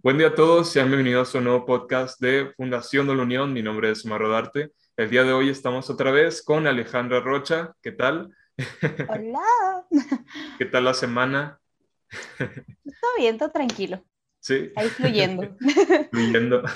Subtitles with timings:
[0.00, 3.52] Buen día a todos, sean bienvenidos a un nuevo podcast de Fundación de la Unión.
[3.52, 4.70] Mi nombre es Omar Rodarte.
[4.96, 7.72] El día de hoy estamos otra vez con Alejandra Rocha.
[7.82, 8.32] ¿Qué tal?
[9.08, 9.84] Hola.
[10.56, 11.58] ¿Qué tal la semana?
[12.38, 14.04] Todo bien, todo tranquilo.
[14.38, 14.70] Sí.
[14.76, 15.56] Ahí fluyendo.
[16.12, 16.62] Fluyendo.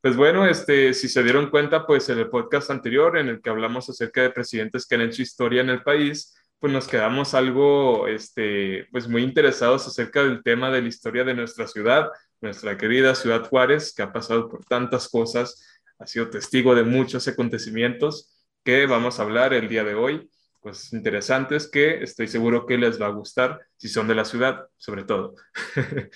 [0.00, 3.50] Pues bueno, este, si se dieron cuenta, pues en el podcast anterior en el que
[3.50, 8.06] hablamos acerca de presidentes que han hecho historia en el país, pues nos quedamos algo,
[8.06, 12.08] este, pues muy interesados acerca del tema de la historia de nuestra ciudad,
[12.40, 17.28] nuestra querida ciudad Juárez, que ha pasado por tantas cosas, ha sido testigo de muchos
[17.28, 18.32] acontecimientos
[18.64, 20.30] que vamos a hablar el día de hoy,
[20.60, 24.66] pues interesantes que estoy seguro que les va a gustar si son de la ciudad,
[24.76, 25.34] sobre todo.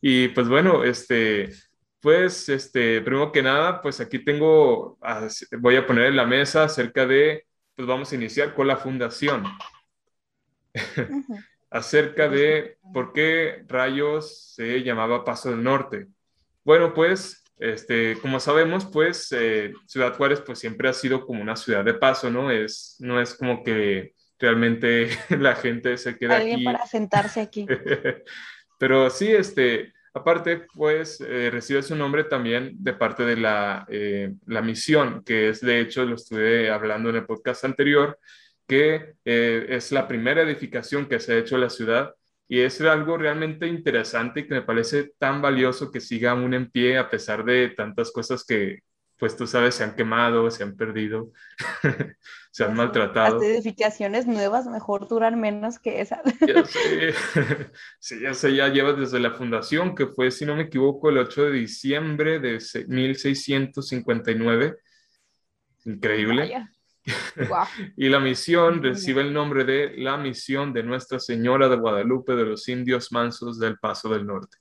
[0.00, 1.50] y pues bueno, este,
[2.00, 4.98] pues, este, primero que nada, pues aquí tengo,
[5.58, 9.44] voy a poner en la mesa acerca de, pues vamos a iniciar con la fundación
[11.70, 16.06] acerca de por qué rayos se llamaba Paso del Norte.
[16.64, 21.56] Bueno, pues, este, como sabemos, pues eh, Ciudad Juárez pues siempre ha sido como una
[21.56, 22.50] ciudad de paso, ¿no?
[22.50, 27.66] Es, no es como que realmente la gente se queda Alguien para sentarse aquí.
[28.78, 34.32] Pero sí, este, aparte, pues eh, recibe su nombre también de parte de la, eh,
[34.46, 38.18] la misión, que es de hecho, lo estuve hablando en el podcast anterior,
[38.68, 42.14] que eh, es la primera edificación que se ha hecho en la ciudad
[42.46, 46.70] y es algo realmente interesante y que me parece tan valioso que siga aún en
[46.70, 48.80] pie a pesar de tantas cosas que,
[49.18, 51.32] pues tú sabes, se han quemado, se han perdido,
[52.50, 53.36] se han maltratado.
[53.36, 56.20] Las edificaciones nuevas mejor duran menos que esas.
[56.46, 57.14] Ya sé.
[57.98, 61.18] Sí, ya sé, ya lleva desde la fundación, que fue, si no me equivoco, el
[61.18, 64.76] 8 de diciembre de 1659.
[65.84, 66.68] Increíble.
[67.96, 72.44] y la misión recibe el nombre de la misión de Nuestra Señora de Guadalupe de
[72.44, 74.58] los Indios Mansos del Paso del Norte.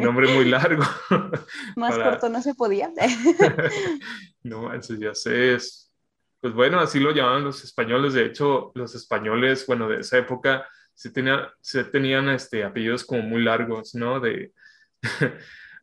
[0.00, 0.82] nombre muy largo.
[1.76, 2.90] Más corto no se podía.
[4.42, 5.54] no, eso ya sé.
[5.54, 5.92] Es...
[6.40, 8.12] Pues bueno, así lo llamaban los españoles.
[8.12, 13.22] De hecho, los españoles, bueno, de esa época, se, tenía, se tenían este, apellidos como
[13.22, 14.20] muy largos, ¿no?
[14.20, 14.52] De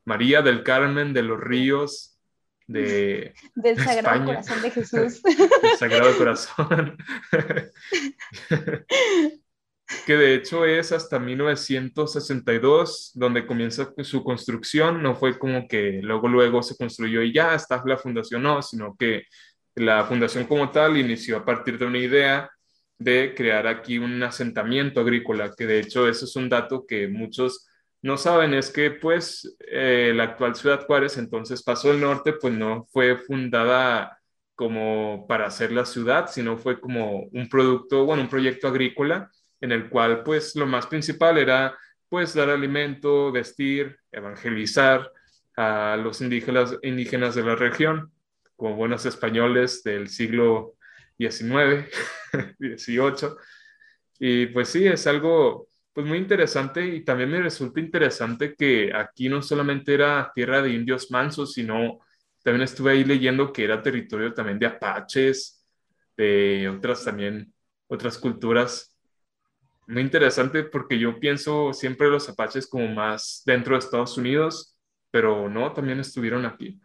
[0.06, 2.11] María del Carmen de los Ríos,
[2.72, 5.22] de del Sagrado Corazón de Jesús.
[5.64, 6.98] El Sagrado Corazón.
[10.06, 16.28] que de hecho es hasta 1962 donde comienza su construcción, no fue como que luego
[16.28, 19.24] luego se construyó y ya está la fundación, no, sino que
[19.76, 22.50] la fundación como tal inició a partir de una idea
[22.98, 27.68] de crear aquí un asentamiento agrícola, que de hecho eso es un dato que muchos
[28.02, 32.54] no saben es que pues eh, la actual ciudad Juárez, entonces Paso del Norte, pues
[32.54, 34.20] no fue fundada
[34.56, 39.30] como para hacer la ciudad, sino fue como un producto, bueno, un proyecto agrícola
[39.60, 41.78] en el cual pues lo más principal era
[42.10, 45.12] pues dar alimento, vestir, evangelizar
[45.56, 48.12] a los indígenas, indígenas de la región,
[48.56, 50.76] como buenos españoles del siglo
[51.18, 51.88] XIX,
[52.60, 53.30] XVIII.
[54.24, 59.28] Y pues sí, es algo pues muy interesante y también me resulta interesante que aquí
[59.28, 62.00] no solamente era tierra de indios mansos, sino
[62.44, 65.66] también estuve ahí leyendo que era territorio también de apaches,
[66.16, 67.54] de otras también,
[67.88, 68.98] otras culturas.
[69.88, 74.78] Muy interesante porque yo pienso siempre los apaches como más dentro de Estados Unidos,
[75.12, 76.80] pero no, también estuvieron aquí.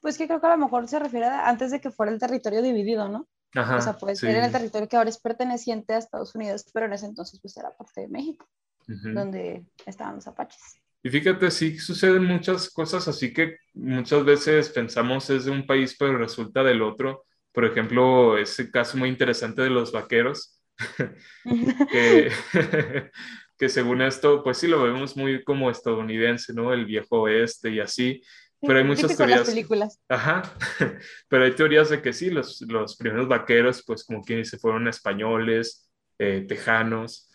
[0.00, 2.18] Pues que creo que a lo mejor se refiere a antes de que fuera el
[2.18, 3.28] territorio dividido, ¿no?
[3.54, 6.86] O sea, puede ser en el territorio que ahora es perteneciente a Estados Unidos, pero
[6.86, 8.48] en ese entonces pues era parte de México,
[8.86, 10.80] donde estaban los apaches.
[11.02, 15.94] Y fíjate, sí suceden muchas cosas así que muchas veces pensamos es de un país,
[15.98, 17.26] pero resulta del otro.
[17.52, 20.62] Por ejemplo, ese caso muy interesante de los vaqueros,
[21.92, 22.32] que,
[23.58, 26.72] que según esto, pues sí lo vemos muy como estadounidense, ¿no?
[26.72, 28.22] El viejo oeste y así,
[28.66, 29.48] pero hay muchas teorías.
[29.48, 30.00] películas.
[30.08, 30.42] Ajá,
[31.28, 34.88] pero hay teorías de que sí, los, los primeros vaqueros, pues como quien dice, fueron
[34.88, 37.30] españoles, eh, tejanos,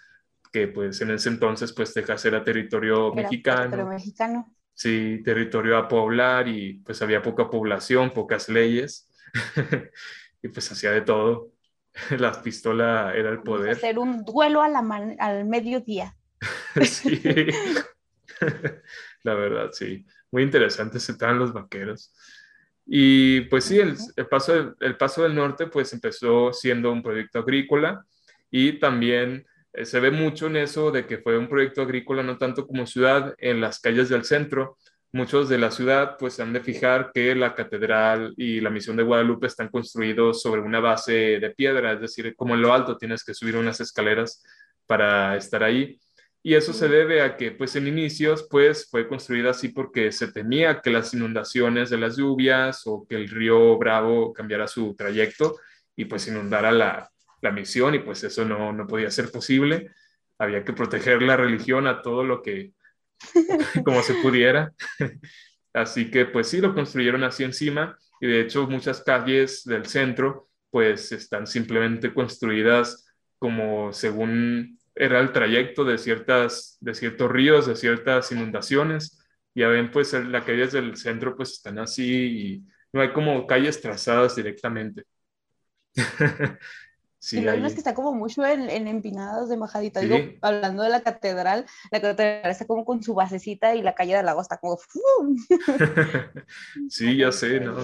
[0.52, 3.62] que pues en ese entonces pues Texas era territorio mexicano.
[3.62, 4.56] Territorio mexicano.
[4.74, 9.10] Sí, territorio a poblar y pues había poca población, pocas leyes
[10.42, 11.52] y pues hacía de todo.
[12.18, 13.72] La pistola era el poder.
[13.72, 14.80] Hacer un duelo a la
[15.20, 16.16] al mediodía.
[16.82, 17.22] sí,
[19.24, 22.14] la verdad, sí muy interesante se traen los vaqueros.
[22.86, 23.96] Y pues sí, el,
[24.30, 28.04] paso, el paso del norte pues empezó siendo un proyecto agrícola
[28.50, 32.38] y también eh, se ve mucho en eso de que fue un proyecto agrícola no
[32.38, 34.78] tanto como ciudad en las calles del centro.
[35.12, 39.04] Muchos de la ciudad pues han de fijar que la catedral y la misión de
[39.04, 43.24] Guadalupe están construidos sobre una base de piedra, es decir, como en lo alto tienes
[43.24, 44.44] que subir unas escaleras
[44.88, 46.00] para estar ahí.
[46.42, 50.32] Y eso se debe a que, pues en inicios, pues fue construida así porque se
[50.32, 55.58] temía que las inundaciones de las lluvias o que el río Bravo cambiara su trayecto
[55.98, 59.92] y pues inundara la, la misión y pues eso no, no podía ser posible.
[60.38, 62.72] Había que proteger la religión a todo lo que,
[63.84, 64.72] como se pudiera.
[65.74, 70.50] Así que pues sí, lo construyeron así encima y de hecho muchas calles del centro
[70.72, 73.08] pues están simplemente construidas
[73.38, 79.18] como según era el trayecto de, ciertas, de ciertos ríos, de ciertas inundaciones.
[79.56, 83.82] Ya ven, pues las calles del centro pues están así y no hay como calles
[83.82, 85.06] trazadas directamente.
[87.22, 90.00] Sí, y lo es que está como mucho en, en empinadas de majadita.
[90.00, 94.16] Digo, hablando de la catedral, la catedral está como con su basecita y la calle
[94.16, 94.80] del lago está como.
[96.90, 97.76] sí, ya sé, ¿no?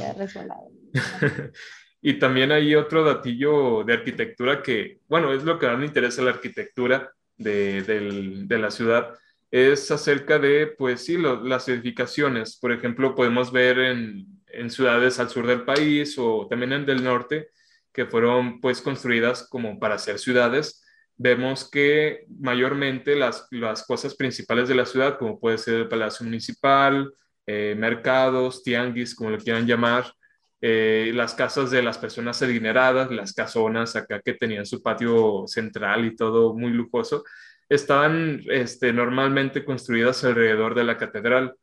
[2.07, 6.22] y también hay otro datillo de arquitectura que, bueno, es lo que más me interesa
[6.22, 9.16] la arquitectura de, de la ciudad,
[9.50, 12.60] es acerca de, pues sí, las edificaciones.
[12.62, 17.04] Por ejemplo, podemos ver en, en ciudades al sur del país o también en del
[17.04, 17.50] norte
[17.92, 20.86] que fueron pues construidas como para ser ciudades,
[21.18, 26.24] vemos que mayormente las, las cosas principales de la ciudad, como puede ser el Palacio
[26.24, 27.12] Municipal,
[27.48, 30.06] eh, mercados, tianguis, como lo quieran llamar,
[30.68, 36.06] eh, las casas de las personas adineradas, las casonas acá que tenían su patio central
[36.06, 37.24] y todo muy lujoso,
[37.70, 41.54] estaban este, normalmente construidas alrededor de la catedral,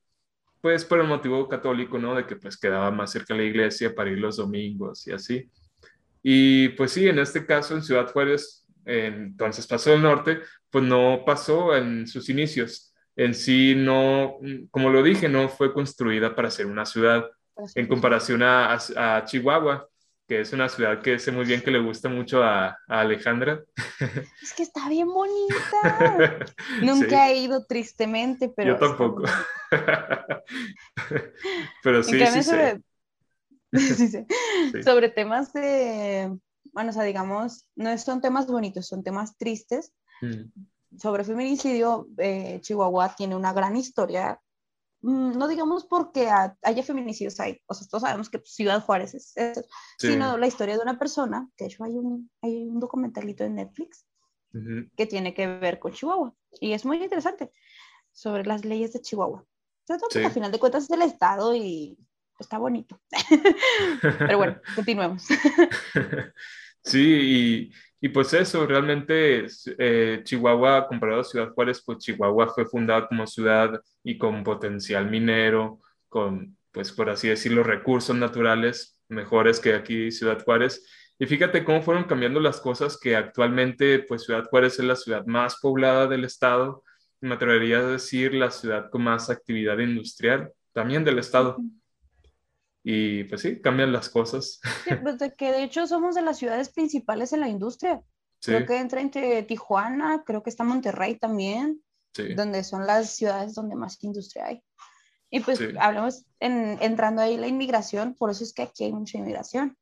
[0.60, 2.14] pues por el motivo católico, ¿no?
[2.14, 5.50] De que pues quedaba más cerca la iglesia para ir los domingos y así.
[6.22, 11.24] Y pues sí, en este caso en Ciudad Juárez, entonces pasó del norte, pues no
[11.26, 12.94] pasó en sus inicios.
[13.16, 14.38] En sí no,
[14.70, 17.28] como lo dije, no fue construida para ser una ciudad
[17.74, 19.88] en comparación a, a, Chihuahua,
[20.26, 23.62] que es una ciudad que sé muy bien que le gusta mucho a, Alejandra.
[24.42, 26.46] Es que está bien bonita.
[26.82, 28.74] Nunca he ido tristemente, pero...
[28.74, 29.22] Yo tampoco.
[31.82, 32.18] pero sí,
[33.72, 34.26] sí, sí.
[34.82, 36.36] sobre temas de,
[36.72, 39.92] bueno, o sea, digamos, no son temas bonitos, son temas tristes.
[40.20, 40.98] Mm.
[40.98, 44.40] Sobre feminicidio, eh, Chihuahua tiene una gran historia.
[45.02, 49.36] Mm, no digamos porque haya feminicidios ahí, o sea, todos sabemos que Ciudad Juárez es
[49.36, 49.62] eso,
[49.98, 54.06] sino la historia de una persona, de hecho hay un, hay un documentalito en Netflix
[54.96, 57.50] que tiene que ver con Chihuahua y es muy interesante
[58.12, 59.44] sobre las leyes de Chihuahua.
[59.88, 61.98] al final de cuentas es el Estado y
[62.38, 63.00] está bonito.
[64.18, 65.26] Pero bueno, continuemos.
[66.84, 67.72] Sí, y,
[68.08, 69.46] pues eso, realmente
[69.78, 75.08] eh, Chihuahua, comparado a Ciudad Juárez, pues Chihuahua fue fundada como ciudad y con potencial
[75.08, 75.78] minero,
[76.08, 80.84] con, pues por así decirlo, recursos naturales mejores que aquí Ciudad Juárez.
[81.18, 85.24] Y fíjate cómo fueron cambiando las cosas, que actualmente pues Ciudad Juárez es la ciudad
[85.26, 86.82] más poblada del estado,
[87.20, 91.56] me atrevería a decir la ciudad con más actividad industrial también del estado.
[92.84, 94.60] Y pues sí, cambian las cosas.
[95.02, 98.00] pues de que de hecho somos de las ciudades principales en la industria.
[98.40, 101.80] Creo que entra entre Tijuana, creo que está Monterrey también,
[102.34, 104.62] donde son las ciudades donde más industria hay.
[105.30, 109.16] Y pues hablamos en, entrando ahí la inmigración, por eso es que aquí hay mucha
[109.16, 109.78] inmigración,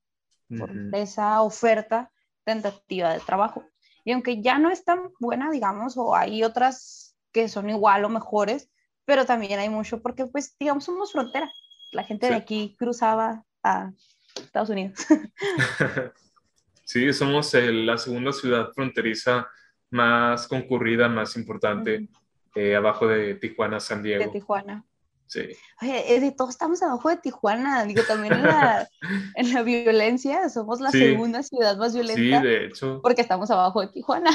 [0.58, 2.12] por esa oferta
[2.44, 3.64] tentativa de trabajo.
[4.04, 8.10] Y aunque ya no es tan buena, digamos, o hay otras que son igual o
[8.10, 8.70] mejores,
[9.06, 11.50] pero también hay mucho porque, pues, digamos, somos frontera
[11.92, 13.92] la gente de aquí cruzaba a
[14.34, 14.98] Estados Unidos.
[16.84, 19.48] sí, somos la segunda ciudad fronteriza
[19.90, 22.08] más concurrida, más importante,
[22.54, 24.24] eh, abajo de Tijuana, San Diego.
[24.24, 24.84] De Tijuana.
[25.26, 25.48] Sí.
[25.80, 28.88] Oye, de todos estamos abajo de Tijuana, digo, también en la,
[29.36, 32.40] en la violencia, somos la segunda ciudad más violenta.
[32.40, 33.00] Sí, de hecho.
[33.00, 34.30] Porque estamos abajo de Tijuana.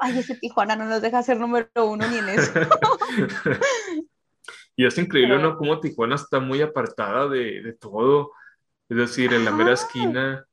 [0.00, 2.52] Ay, ese Tijuana no nos deja ser número uno ni en eso.
[4.78, 5.56] Y es increíble, ¿no?
[5.56, 8.30] Cómo Tijuana está muy apartada de, de todo.
[8.88, 10.46] Es decir, en la mera esquina.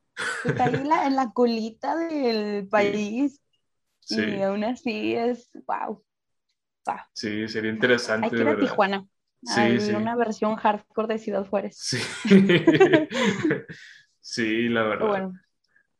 [0.43, 3.39] Está ahí en la colita del país.
[3.99, 4.19] Sí.
[4.19, 6.03] Y aún así es, wow.
[7.13, 8.25] Sí, sería interesante.
[8.25, 9.05] Hay que ir a Tijuana.
[9.43, 9.93] Sí, sí.
[9.93, 11.77] Una versión hardcore de Ciudad Juárez.
[11.77, 11.99] Sí.
[14.21, 15.07] sí, la verdad.
[15.07, 15.33] bueno.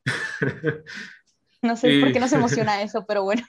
[1.62, 3.42] No sé por qué nos emociona eso, pero bueno.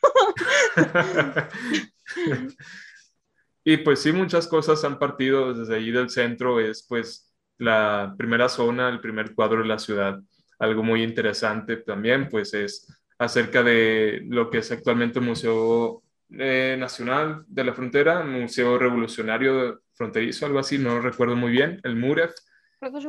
[3.68, 8.48] Y pues sí, muchas cosas han partido desde ahí del centro, es pues la primera
[8.48, 10.20] zona, el primer cuadro de la ciudad.
[10.60, 12.86] Algo muy interesante también, pues es
[13.18, 19.82] acerca de lo que es actualmente el Museo eh, Nacional de la Frontera, Museo Revolucionario
[19.94, 22.36] Fronterizo, algo así, no recuerdo muy bien, el MUREF.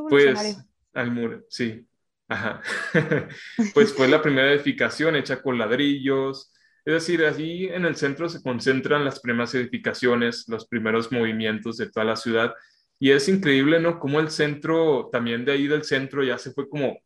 [0.10, 0.58] Pues,
[0.92, 1.88] al MUREF, sí.
[2.30, 2.64] Ajá.
[3.76, 6.52] pues fue la primera edificación hecha con ladrillos,
[6.88, 11.92] Es decir, allí en el centro se concentran las primeras edificaciones, los primeros movimientos de
[11.92, 12.54] toda la ciudad.
[12.98, 14.00] Y es increíble, ¿no?
[14.00, 16.98] Cómo el centro, también de ahí del centro, ya se fue como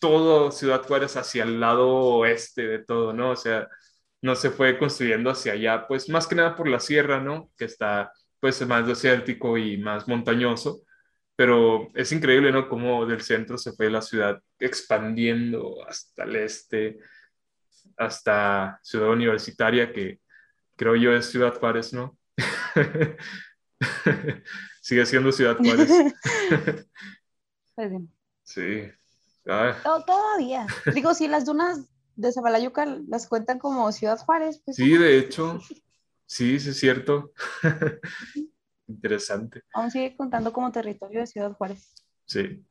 [0.00, 3.30] todo Ciudad Juárez hacia el lado oeste de todo, ¿no?
[3.30, 3.68] O sea,
[4.20, 7.52] no se fue construyendo hacia allá, pues más que nada por la sierra, ¿no?
[7.56, 10.82] Que está pues más desértico y más montañoso,
[11.36, 12.68] pero es increíble, ¿no?
[12.68, 16.98] Cómo del centro se fue la ciudad expandiendo hasta el este,
[18.00, 20.20] hasta Ciudad Universitaria, que
[20.76, 22.18] creo yo es Ciudad Juárez, ¿no?
[24.80, 25.90] Sigue siendo Ciudad Juárez.
[27.76, 27.92] Pues
[28.42, 28.82] sí.
[29.44, 30.66] Todavía.
[30.92, 34.60] Digo, si las dunas de Zabalayuca las cuentan como Ciudad Juárez.
[34.62, 35.58] Pues, sí, de hecho,
[36.26, 37.32] sí, sí es cierto.
[38.86, 39.62] Interesante.
[39.72, 41.94] Aún sigue contando como territorio de Ciudad Juárez.
[42.26, 42.62] Sí.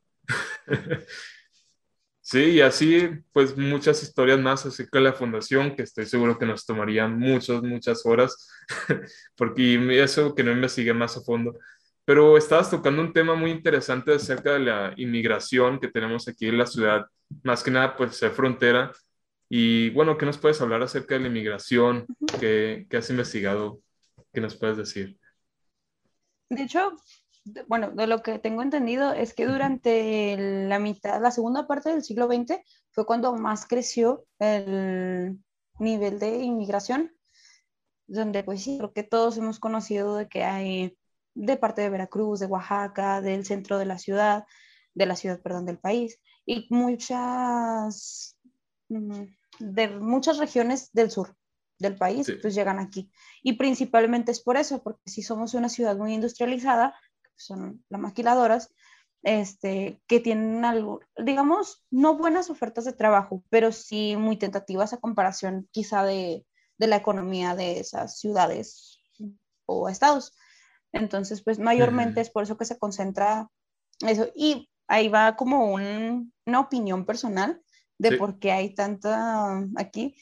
[2.20, 6.46] Sí, y así, pues muchas historias más acerca de la fundación que estoy seguro que
[6.46, 8.48] nos tomarían muchas, muchas horas,
[9.36, 11.58] porque eso que no investigué más a fondo.
[12.04, 16.58] Pero estabas tocando un tema muy interesante acerca de la inmigración que tenemos aquí en
[16.58, 17.06] la ciudad,
[17.44, 18.92] más que nada, pues ser frontera
[19.52, 22.06] y bueno, ¿qué nos puedes hablar acerca de la inmigración?
[22.38, 23.80] ¿Qué, has investigado?
[24.32, 25.18] ¿Qué nos puedes decir?
[26.48, 26.96] De hecho,
[27.68, 30.36] bueno, de lo que tengo entendido es que durante
[30.68, 32.58] la mitad, la segunda parte del siglo XX
[32.90, 35.38] fue cuando más creció el
[35.78, 37.12] nivel de inmigración,
[38.06, 40.96] donde pues sí, creo que todos hemos conocido de que hay
[41.34, 44.44] de parte de Veracruz, de Oaxaca, del centro de la ciudad,
[44.94, 48.36] de la ciudad, perdón, del país, y muchas
[48.88, 49.22] mm,
[49.60, 51.36] de muchas regiones del sur
[51.78, 53.10] del país, pues llegan aquí.
[53.42, 56.94] Y principalmente es por eso, porque si somos una ciudad muy industrializada,
[57.40, 58.72] son las maquiladoras,
[59.22, 65.00] este, que tienen algo, digamos, no buenas ofertas de trabajo, pero sí muy tentativas a
[65.00, 66.46] comparación quizá de,
[66.78, 69.00] de la economía de esas ciudades
[69.66, 70.32] o estados.
[70.92, 73.48] Entonces, pues mayormente es por eso que se concentra
[74.00, 74.28] eso.
[74.34, 77.62] Y ahí va como una opinión personal
[78.00, 80.16] de por qué hay tanta aquí,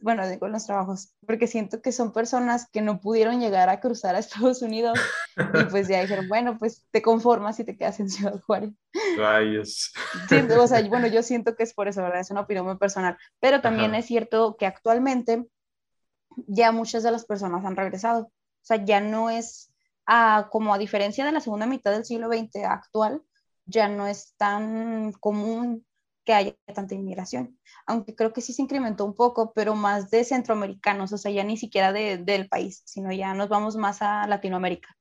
[0.00, 4.14] bueno, digo los trabajos, porque siento que son personas que no pudieron llegar a cruzar
[4.14, 4.98] a Estados Unidos
[5.36, 8.72] y pues ya dijeron, bueno, pues te conformas y te quedas en Ciudad Juárez.
[9.16, 9.92] Rayos.
[10.58, 12.20] o sea, bueno, yo siento que es por eso, ¿verdad?
[12.20, 15.46] Es una opinión muy personal, pero también es cierto que actualmente
[16.46, 18.32] ya muchas de las personas han regresado, o
[18.62, 19.72] sea, ya no es
[20.06, 23.22] ah, como a diferencia de la segunda mitad del siglo XX actual,
[23.66, 25.86] ya no es tan común
[26.30, 27.58] que haya tanta inmigración.
[27.86, 31.42] Aunque creo que sí se incrementó un poco, pero más de centroamericanos, o sea, ya
[31.42, 34.96] ni siquiera de, del país, sino ya nos vamos más a Latinoamérica.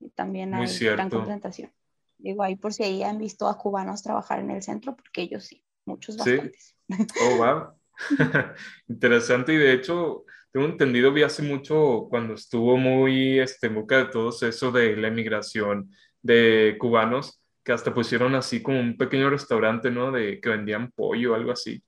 [0.00, 1.72] Y también hay gran concentración.
[2.18, 5.44] Digo, ahí por si ahí han visto a cubanos trabajar en el centro, porque ellos
[5.44, 6.76] sí, muchos bastantes.
[7.22, 7.72] Oh, wow.
[8.88, 13.96] Interesante y de hecho, tengo entendido, vi hace mucho cuando estuvo muy este, en boca
[13.96, 19.30] de todos eso de la inmigración de cubanos, que hasta pusieron así como un pequeño
[19.30, 20.12] restaurante, ¿no?
[20.12, 21.82] De que vendían pollo o algo así.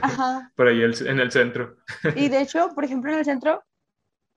[0.00, 0.50] Ajá.
[0.56, 1.76] Por ahí en el centro.
[2.16, 3.62] Y de hecho, por ejemplo, en el centro,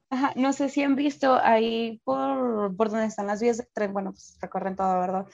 [0.09, 3.91] ajá, no sé si han visto ahí por, por donde están las vías de tren,
[3.91, 5.25] bueno, pues recorren todo, ¿verdad?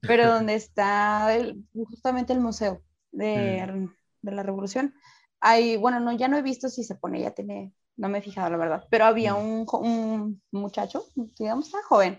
[0.00, 1.34] Pero donde está
[1.72, 3.94] justamente el museo de, mm.
[4.22, 4.94] de, la Revolución.
[5.40, 8.22] Hay, bueno, no, ya no he visto si se pone, ya tiene, no me he
[8.22, 9.38] fijado la verdad, pero había mm.
[9.38, 11.04] un, un muchacho,
[11.38, 12.18] digamos, tan joven,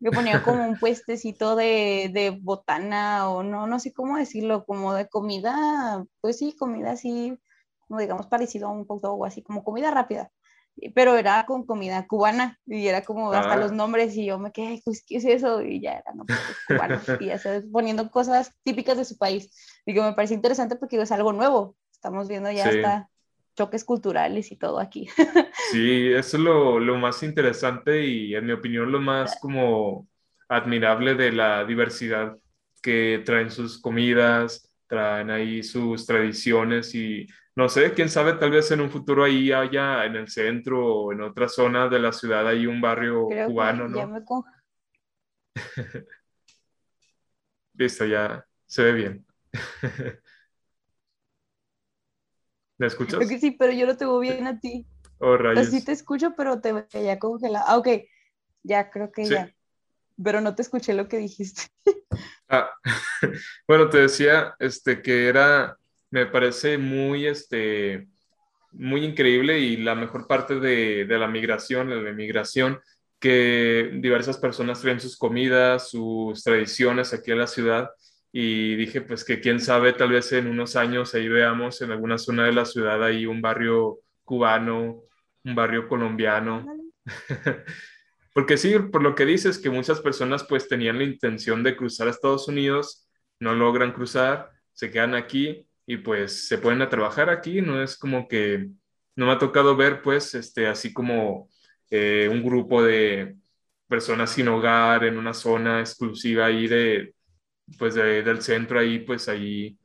[0.00, 4.94] que ponía como un puestecito de, de, botana o no, no sé cómo decirlo, como
[4.94, 7.38] de comida, pues sí, comida así,
[7.88, 10.30] como digamos parecido a un poco o así, como comida rápida,
[10.94, 13.74] pero era con comida cubana y era como hasta los ah.
[13.74, 15.62] nombres y yo me quedé, pues, ¿qué es eso?
[15.62, 19.50] Y ya era, no, pues, cubano, y ya sabes, poniendo cosas típicas de su país.
[19.86, 23.10] Que me parece interesante porque es algo nuevo, estamos viendo ya hasta
[23.54, 25.08] choques culturales y todo aquí.
[25.70, 30.06] Sí, eso es lo, lo, más interesante y en mi opinión lo más como
[30.48, 32.36] admirable de la diversidad
[32.82, 38.70] que traen sus comidas, traen ahí sus tradiciones y no sé, quién sabe, tal vez
[38.72, 42.46] en un futuro ahí haya en el centro o en otra zona de la ciudad
[42.46, 43.96] hay un barrio cubano, ¿no?
[43.96, 44.22] Ya me
[47.74, 49.26] Listo, ya se ve bien.
[52.78, 53.16] ¿Me escuchas?
[53.16, 54.86] Creo que sí, pero yo no te veo bien a ti.
[55.18, 55.68] Oh, rayos.
[55.68, 57.64] sí te escucho, pero te veía congelado.
[57.68, 57.88] Ah, ok,
[58.62, 59.54] ya creo que ya.
[60.22, 61.62] Pero no te escuché lo que dijiste.
[62.46, 62.70] Ah,
[63.66, 65.78] bueno, te decía este, que era,
[66.10, 68.06] me parece muy, este,
[68.70, 72.80] muy increíble y la mejor parte de, de la migración, de la migración,
[73.18, 77.90] que diversas personas traen sus comidas, sus tradiciones aquí en la ciudad
[78.36, 82.18] y dije pues que quién sabe, tal vez en unos años ahí veamos en alguna
[82.18, 85.04] zona de la ciudad ahí un barrio cubano,
[85.44, 86.66] un barrio colombiano.
[88.34, 92.08] Porque sí, por lo que dices, que muchas personas pues tenían la intención de cruzar
[92.08, 97.30] a Estados Unidos, no logran cruzar, se quedan aquí y pues se pueden a trabajar
[97.30, 98.68] aquí, no es como que,
[99.14, 101.48] no me ha tocado ver pues este, así como
[101.88, 103.36] eh, un grupo de
[103.86, 107.13] personas sin hogar en una zona exclusiva ahí de,
[107.78, 109.78] pues del centro ahí, pues ahí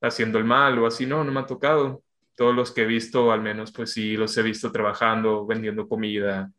[0.00, 2.02] haciendo el mal o así, no, no me ha tocado.
[2.36, 6.50] Todos los que he visto, al menos, pues sí, los he visto trabajando, vendiendo comida,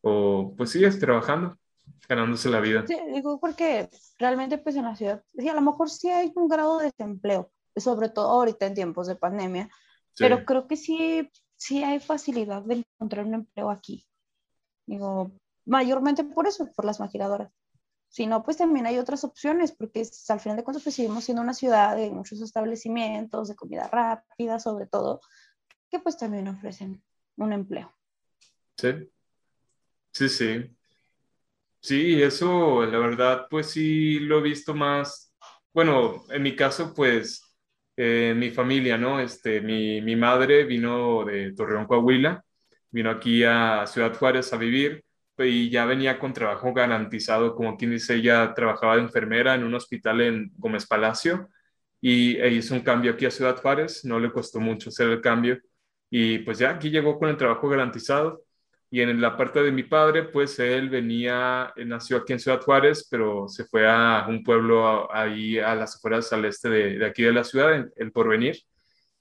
[0.00, 1.58] o pues sí, es trabajando,
[2.08, 2.84] ganándose la vida.
[2.86, 3.88] Sí, digo porque
[4.18, 7.50] realmente pues en la ciudad, sí, a lo mejor sí hay un grado de desempleo,
[7.76, 9.68] sobre todo ahorita en tiempos de pandemia,
[10.16, 14.06] pero creo que sí, sí hay facilidad de encontrar un empleo aquí.
[14.86, 15.32] Digo,
[15.64, 17.50] mayormente por eso, por las maquiladoras.
[18.08, 21.42] Si no, pues también hay otras opciones, porque al final de cuentas pues seguimos siendo
[21.42, 25.20] una ciudad de muchos establecimientos, de comida rápida sobre todo,
[25.90, 27.02] que pues también ofrecen
[27.36, 27.92] un empleo.
[28.76, 29.10] Sí,
[30.12, 30.70] Sí, sí.
[31.80, 35.32] Sí, eso, la verdad, pues sí lo he visto más.
[35.72, 37.56] Bueno, en mi caso, pues,
[37.96, 39.20] eh, mi familia, ¿no?
[39.20, 42.44] Este, mi, mi madre vino de Torreón, Coahuila,
[42.90, 45.04] vino aquí a Ciudad Juárez a vivir
[45.44, 49.74] y ya venía con trabajo garantizado, como quien dice, ella trabajaba de enfermera en un
[49.74, 51.48] hospital en Gómez Palacio
[52.00, 55.20] y e hizo un cambio aquí a Ciudad Juárez, no le costó mucho hacer el
[55.20, 55.58] cambio
[56.10, 58.44] y pues ya aquí llegó con el trabajo garantizado
[58.90, 63.06] y en la parte de mi padre, pues él venía, nació aquí en Ciudad Juárez,
[63.10, 67.32] pero se fue a un pueblo ahí a las afueras al este de, aquí de
[67.32, 68.56] la ciudad, el Porvenir.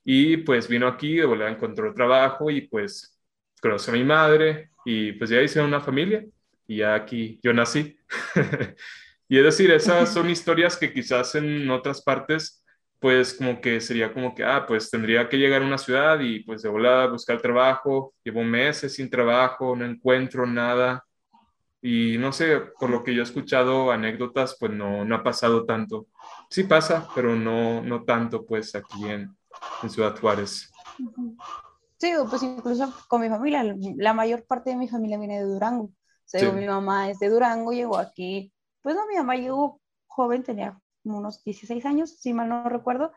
[0.06, 3.17] Y pues vino aquí, de volver encontró trabajo y pues
[3.62, 6.26] conoció a mi madre y pues ya hice una familia
[6.68, 7.98] y ya aquí yo nací.
[9.30, 12.64] y es decir, esas son historias que quizás en otras partes
[13.00, 16.40] pues como que sería como que, ah, pues tendría que llegar a una ciudad y
[16.40, 21.04] pues de volada buscar trabajo, llevo meses sin trabajo, no encuentro nada
[21.82, 25.66] y no sé, por lo que yo he escuchado anécdotas, pues no, no ha pasado
[25.66, 26.08] tanto.
[26.50, 29.29] Sí pasa, pero no, no tanto pues aquí en,
[29.84, 30.72] en Ciudad Juárez.
[32.00, 33.64] Sí, pues incluso con mi familia,
[33.98, 35.86] la mayor parte de mi familia viene de Durango.
[35.86, 35.94] O
[36.25, 40.79] sea, mi mamá es de Durango, llegó aquí, pues no, mi mamá llegó joven, tenía
[41.03, 43.14] unos 16 años, si mal no recuerdo.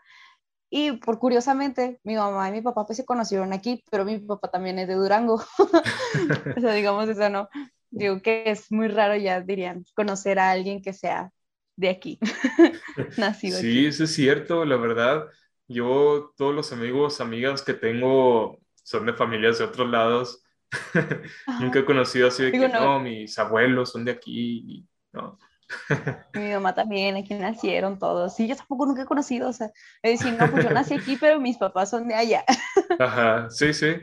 [0.70, 4.50] Y por curiosamente, mi mamá y mi papá pues se conocieron aquí, pero mi papá
[4.50, 5.42] también es de Durango.
[6.56, 7.48] o sea, digamos eso, ¿no?
[7.90, 11.32] Digo que es muy raro ya, dirían, conocer a alguien que sea
[11.74, 12.20] de aquí,
[13.18, 13.86] nacido sí, aquí.
[13.86, 15.26] eso es cierto, la verdad.
[15.66, 20.42] Yo, todos los amigos, amigas que tengo son de familias de otros lados.
[21.60, 23.00] Nunca he conocido así de que, no.
[23.00, 24.86] mis abuelos son de aquí.
[25.12, 25.38] No.
[26.34, 28.34] Mi mamá también, aquí nacieron todos.
[28.34, 29.70] Sí, yo tampoco nunca he conocido, o sea,
[30.02, 32.44] es decir, no, pues yo nací aquí, pero mis papás son de allá.
[32.98, 33.96] Ajá, sí, sí.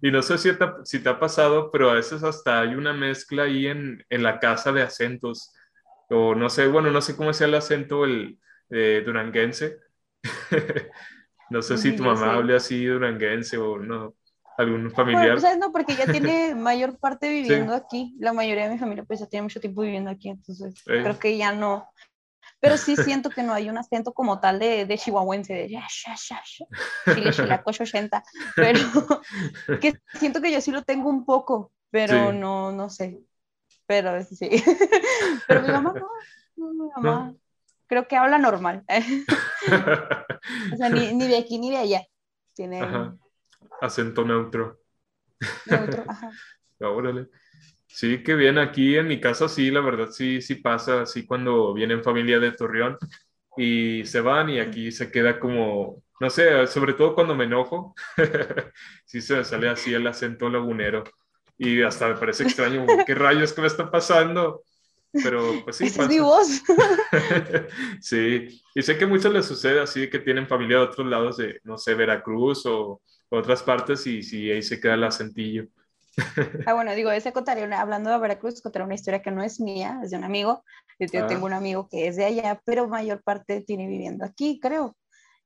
[0.00, 2.92] Y no sé si te, si te ha pasado, pero a veces hasta hay una
[2.92, 5.52] mezcla ahí en, en la casa de acentos.
[6.08, 8.38] O no sé, bueno, no sé cómo sea el acento el
[8.70, 9.78] eh, duranguense.
[11.52, 14.14] No sé si tu mamá hable así duranguense o no
[14.56, 15.40] algún familiar.
[15.40, 18.16] Bueno, no, porque ya tiene mayor parte viviendo aquí.
[18.18, 21.36] La mayoría de mi familia pues ya tiene mucho tiempo viviendo aquí, entonces creo que
[21.36, 21.88] ya no.
[22.60, 25.86] Pero sí siento que no hay un acento como tal de, de chihuahuense, de ya,
[26.04, 28.24] ya, ya, chile, 80,
[28.56, 28.80] pero
[29.80, 33.20] que siento que yo sí lo tengo un poco, pero no, no sé.
[33.86, 34.48] Pero sí.
[35.46, 35.92] Pero mi mamá
[36.56, 37.34] no, mi mamá
[37.92, 38.84] creo que habla normal.
[40.72, 42.02] o sea, ni, ni, de aquí ni de allá.
[42.54, 42.80] Tiene
[43.80, 44.80] acento neutro.
[45.66, 46.30] Neutro, ajá.
[46.80, 47.28] Órale.
[47.86, 48.58] Sí, qué bien.
[48.58, 52.52] Aquí en mi casa sí, la verdad sí, sí pasa así cuando vienen familia de
[52.52, 52.96] Torreón
[53.56, 57.94] y se van y aquí se queda como, no sé, sobre todo cuando me enojo,
[59.04, 61.04] sí se sale así el acento lagunero
[61.58, 64.62] y hasta me parece extraño, ¿qué rayos que me está pasando?
[65.12, 65.86] Pero pues sí.
[65.86, 66.62] Esa es mi voz.
[68.00, 71.60] sí, y sé que muchos les sucede así que tienen familia de otros lados de,
[71.64, 75.66] no sé, Veracruz o otras partes y si ahí se queda el acentillo.
[76.66, 80.00] Ah, bueno, digo, ese contaría, hablando de Veracruz, contaré una historia que no es mía,
[80.02, 80.62] es de un amigo.
[80.98, 81.46] Yo tengo ah.
[81.46, 84.96] un amigo que es de allá, pero mayor parte tiene viviendo aquí, creo.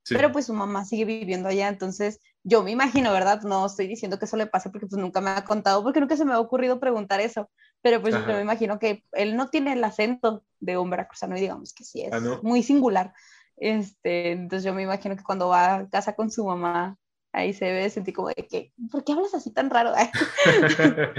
[0.09, 3.41] Pero pues su mamá sigue viviendo allá, entonces yo me imagino, ¿verdad?
[3.41, 6.15] No estoy diciendo que eso le pase porque pues nunca me ha contado, porque nunca
[6.15, 7.49] se me ha ocurrido preguntar eso,
[7.87, 11.39] pero pues yo me imagino que él no tiene el acento de un veracruzano y
[11.39, 13.13] digamos que sí es ah, muy singular.
[13.55, 16.97] Este, entonces yo me imagino que cuando va a casa con su mamá
[17.31, 19.93] ahí se ve, sentí como de que, ¿por qué hablas así tan raro?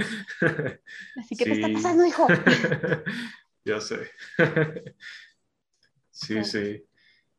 [1.16, 2.26] así que te está pasando, hijo.
[3.64, 4.10] ya sé.
[6.10, 6.84] sí, sí.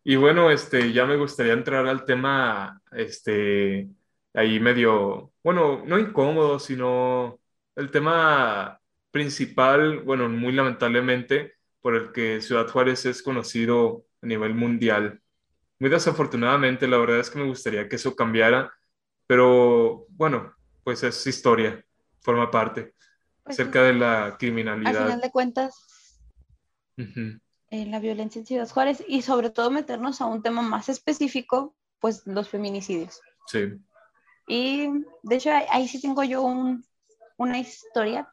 [0.04, 3.90] Y bueno, este, ya me gustaría entrar al tema este,
[4.34, 7.40] ahí medio, bueno, no incómodo, sino
[7.76, 8.79] el tema
[9.12, 15.22] principal, bueno, muy lamentablemente, por el que Ciudad Juárez es conocido a nivel mundial.
[15.80, 18.72] Muy desafortunadamente, la verdad es que me gustaría que eso cambiara,
[19.28, 21.84] pero bueno, pues es historia,
[22.22, 22.94] forma parte,
[23.44, 24.96] pues acerca de la criminalidad.
[24.96, 26.20] Al final de cuentas,
[26.98, 30.90] en eh, la violencia en Ciudad Juárez y sobre todo meternos a un tema más
[30.90, 33.22] específico, pues los feminicidios.
[33.48, 33.74] Sí.
[34.48, 34.90] Y
[35.24, 36.84] de hecho ahí sí tengo yo un,
[37.38, 38.28] una historia,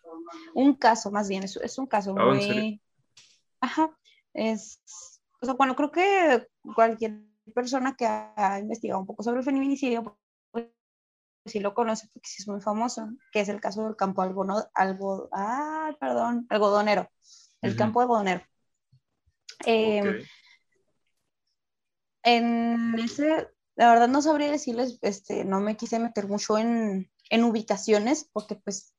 [0.54, 2.80] un caso más bien, es, es un caso ah, muy...
[3.60, 3.96] Ajá,
[4.34, 4.80] es...
[5.40, 7.20] O sea, bueno, creo que cualquier
[7.54, 10.18] persona que ha investigado un poco sobre el feminicidio,
[10.50, 10.66] pues
[11.44, 15.28] sí lo conoce porque sí es muy famoso, que es el caso del campo algo,
[15.32, 17.08] ah, perdón, algodonero,
[17.60, 18.42] el campo algodonero.
[19.64, 20.24] Eh,
[22.22, 27.44] en ese la verdad no sabría decirles, este, no me quise meter mucho en, en
[27.44, 28.94] ubicaciones, porque pues,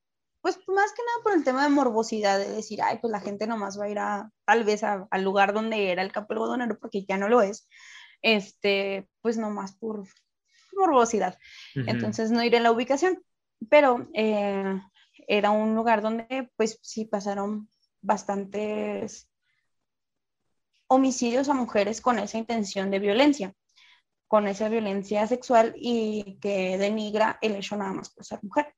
[0.48, 3.48] pues más que nada por el tema de morbosidad, de decir, ay, pues la gente
[3.48, 7.04] nomás va a ir a, tal vez al lugar donde era el campo algodonero, porque
[7.04, 7.68] ya no lo es,
[8.22, 10.08] este, pues nomás por
[10.72, 11.38] morbosidad.
[11.76, 13.22] Entonces no iré a la ubicación,
[13.70, 14.80] pero eh,
[15.28, 19.30] era un lugar donde pues sí pasaron bastantes
[20.88, 23.54] homicidios a mujeres con esa intención de violencia
[24.30, 28.77] con esa violencia sexual y que denigra el hecho nada más por ser mujer.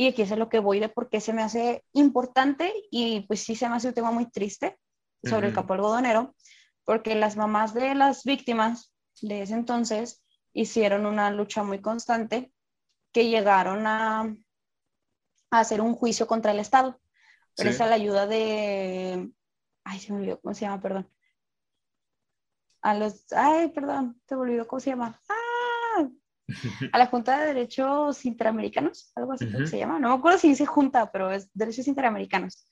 [0.00, 3.20] Y aquí es a lo que voy de por qué se me hace importante y
[3.26, 4.78] pues sí se me hace un tema muy triste
[5.22, 6.34] sobre el campo algodonero,
[6.84, 12.50] porque las mamás de las víctimas de ese entonces hicieron una lucha muy constante
[13.12, 14.22] que llegaron a,
[15.50, 16.98] a hacer un juicio contra el Estado.
[17.54, 19.30] Pero es a la ayuda de...
[19.84, 21.10] Ay, se me olvidó cómo se llama, perdón
[22.82, 25.20] a los, ay, perdón, te olvidó cómo se llama.
[25.28, 25.39] ¡Ah!
[26.92, 29.98] A la Junta de Derechos Interamericanos, algo así se llama.
[29.98, 32.66] No me acuerdo si dice Junta, pero es Derechos Interamericanos.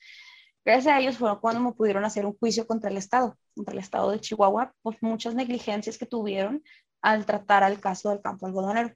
[0.65, 3.79] Gracias a ellos fue cuando me pudieron hacer un juicio contra el Estado, contra el
[3.79, 6.63] Estado de Chihuahua, por muchas negligencias que tuvieron
[7.01, 8.93] al tratar al caso del campo algodonero.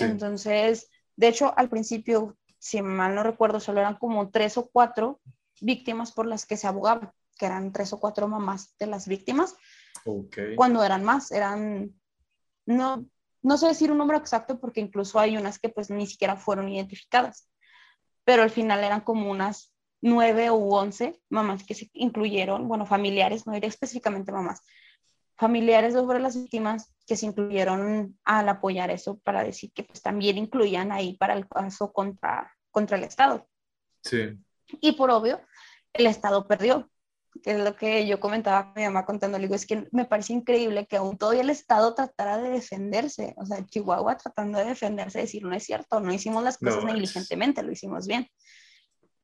[0.00, 5.20] Entonces, de hecho, al principio, si mal no recuerdo, solo eran como tres o cuatro
[5.60, 9.54] víctimas por las que se abogaba, que eran tres o cuatro mamás de las víctimas,
[10.56, 11.92] cuando eran más, eran,
[12.66, 13.06] no,
[13.42, 16.68] no sé decir un número exacto porque incluso hay unas que pues ni siquiera fueron
[16.68, 17.48] identificadas,
[18.24, 23.46] pero al final eran como unas nueve u once mamás que se incluyeron, bueno, familiares,
[23.46, 24.62] no diré específicamente mamás,
[25.36, 30.36] familiares sobre las víctimas que se incluyeron al apoyar eso para decir que pues también
[30.36, 33.48] incluían ahí para el caso contra, contra el Estado.
[34.02, 34.36] Sí.
[34.80, 35.40] Y por obvio,
[35.92, 36.90] el Estado perdió,
[37.42, 40.32] que es lo que yo comentaba a mi mamá contando, digo, es que me parece
[40.32, 45.20] increíble que aún todavía el Estado tratara de defenderse, o sea, Chihuahua tratando de defenderse,
[45.20, 48.28] decir, no es cierto, no hicimos las cosas negligentemente, lo hicimos bien.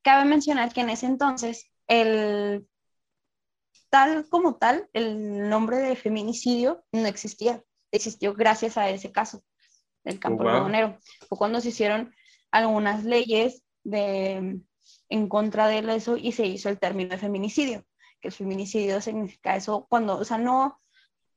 [0.01, 2.67] Cabe mencionar que en ese entonces, el
[3.89, 9.43] tal como tal, el nombre de feminicidio no existía, existió gracias a ese caso
[10.03, 10.69] del campo oh,
[11.27, 12.13] Fue cuando se hicieron
[12.51, 14.59] algunas leyes de,
[15.09, 17.83] en contra de eso y se hizo el término de feminicidio
[18.21, 20.81] el feminicidio significa eso cuando, o sea, no,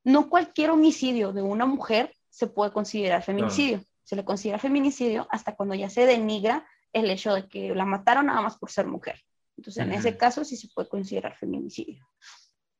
[0.04, 3.82] no cualquier homicidio de una mujer se puede considerar feminicidio.
[4.04, 8.26] Se le considera feminicidio hasta cuando ya se denigra el hecho de que la mataron
[8.26, 9.20] nada más por ser mujer.
[9.56, 12.08] Entonces, en ese caso sí se puede considerar feminicidio.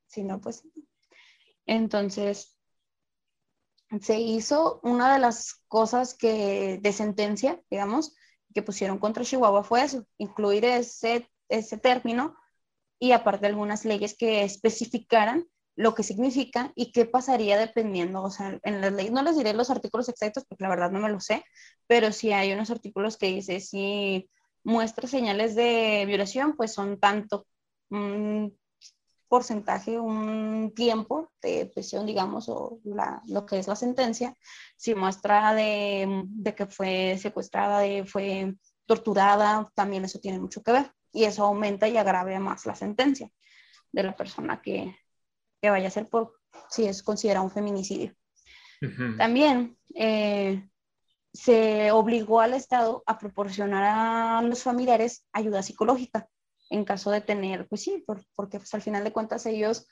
[0.07, 0.63] Si no, pues.
[1.67, 2.57] Entonces,
[4.01, 8.15] se hizo una de las cosas que de sentencia, digamos,
[8.55, 12.37] que pusieron contra Chihuahua fue eso, incluir ese, ese término
[12.99, 15.47] y aparte algunas leyes que especificaran
[15.79, 19.53] lo que significa y qué pasaría dependiendo, o sea, en las leyes, no les diré
[19.53, 21.45] los artículos exactos porque la verdad no me lo sé,
[21.87, 24.29] pero sí hay unos artículos que dice si
[24.65, 27.47] muestra señales de violación, pues son tanto
[27.91, 28.59] un
[29.29, 32.81] porcentaje, un tiempo de prisión, digamos, o
[33.27, 34.35] lo que es la sentencia,
[34.77, 40.73] si muestra de, de que fue secuestrada, de fue torturada, también eso tiene mucho que
[40.73, 43.31] ver y eso aumenta y agrave más la sentencia
[43.93, 44.95] de la persona que,
[45.61, 46.35] que vaya a ser por
[46.69, 48.15] si es considerado un feminicidio.
[49.17, 50.69] También eh,
[51.33, 56.29] se obligó al Estado a proporcionar a los familiares ayuda psicológica
[56.71, 59.89] en caso de tener, pues sí, porque pues, al final de cuentas ellos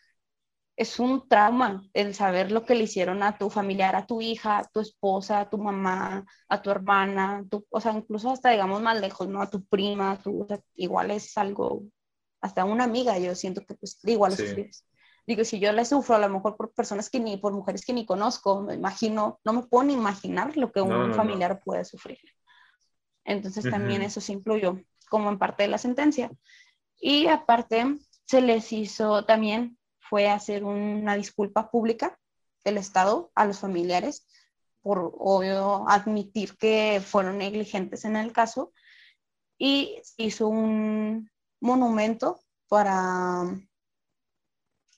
[0.77, 4.59] es un trauma el saber lo que le hicieron a tu familiar, a tu hija,
[4.59, 9.01] a tu esposa, a tu mamá, a tu hermana, o sea, incluso hasta digamos más
[9.01, 9.41] lejos, ¿no?
[9.41, 11.83] A tu prima, tu, igual es algo,
[12.41, 14.87] hasta una amiga, yo siento que pues igual lo sufres.
[15.27, 17.93] Digo, si yo la sufro a lo mejor por personas que ni, por mujeres que
[17.93, 22.19] ni conozco, me imagino, no me puedo ni imaginar lo que un familiar puede sufrir.
[23.25, 26.31] Entonces también eso se incluyó como en parte de la sentencia.
[27.01, 29.76] Y aparte se les hizo también,
[30.09, 32.19] fue hacer una disculpa pública
[32.65, 34.27] del Estado a los familiares
[34.81, 38.73] por obvio admitir que fueron negligentes en el caso
[39.59, 43.45] y hizo un monumento para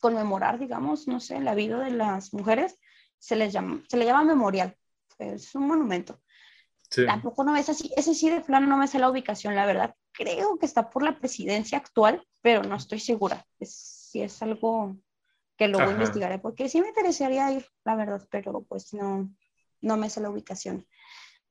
[0.01, 2.79] conmemorar, digamos, no sé, la vida de las mujeres,
[3.18, 4.77] se les llama, se le llama memorial,
[5.18, 6.21] es un monumento.
[7.07, 9.94] Tampoco no es así, ese sí de plano no me sé la ubicación, la verdad.
[10.12, 13.47] Creo que está por la presidencia actual, pero no estoy segura.
[14.09, 14.97] Si es algo
[15.57, 19.29] que luego investigaré, porque sí me interesaría ir, la verdad, pero pues no,
[19.81, 20.87] no me sé la ubicación.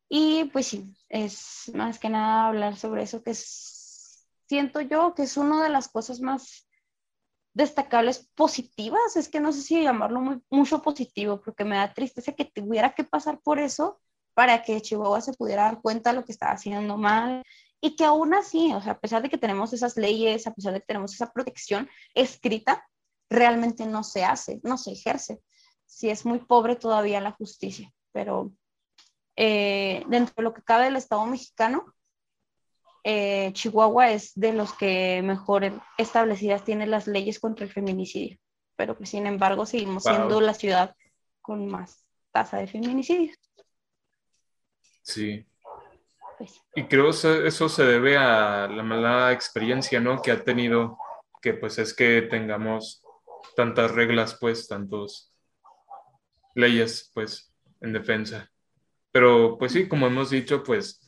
[0.10, 5.36] Y pues sí, es más que nada hablar sobre eso, que siento yo que es
[5.36, 6.67] una de las cosas más
[7.54, 12.32] destacables positivas, es que no sé si llamarlo muy, mucho positivo, porque me da tristeza
[12.32, 14.00] que tuviera que pasar por eso
[14.34, 17.43] para que Chihuahua se pudiera dar cuenta de lo que estaba haciendo mal
[17.82, 20.74] y que aún así, o sea, a pesar de que tenemos esas leyes, a pesar
[20.74, 22.88] de que tenemos esa protección escrita,
[23.30, 25.40] realmente no se hace, no se ejerce.
[25.86, 28.52] Si es muy pobre todavía la justicia pero
[29.36, 31.94] eh, dentro de lo que cabe del Estado mexicano,
[33.04, 38.40] eh, Chihuahua es de los que mejor establecidas tiene las leyes contra el feminicidio,
[38.76, 40.96] pero que sin embargo seguimos siendo la ciudad
[41.44, 43.36] con más tasa de feminicidio.
[45.04, 45.46] Sí.
[46.38, 50.21] Pues y creo que eso se debe a la mala experiencia, ¿no?
[50.21, 50.97] Que ha tenido,
[51.41, 53.04] que pues es que tengamos
[53.56, 55.34] tantas reglas, pues, tantos
[56.54, 58.52] leyes, pues, en defensa.
[59.12, 61.02] Pero pues sí, como hemos dicho, pues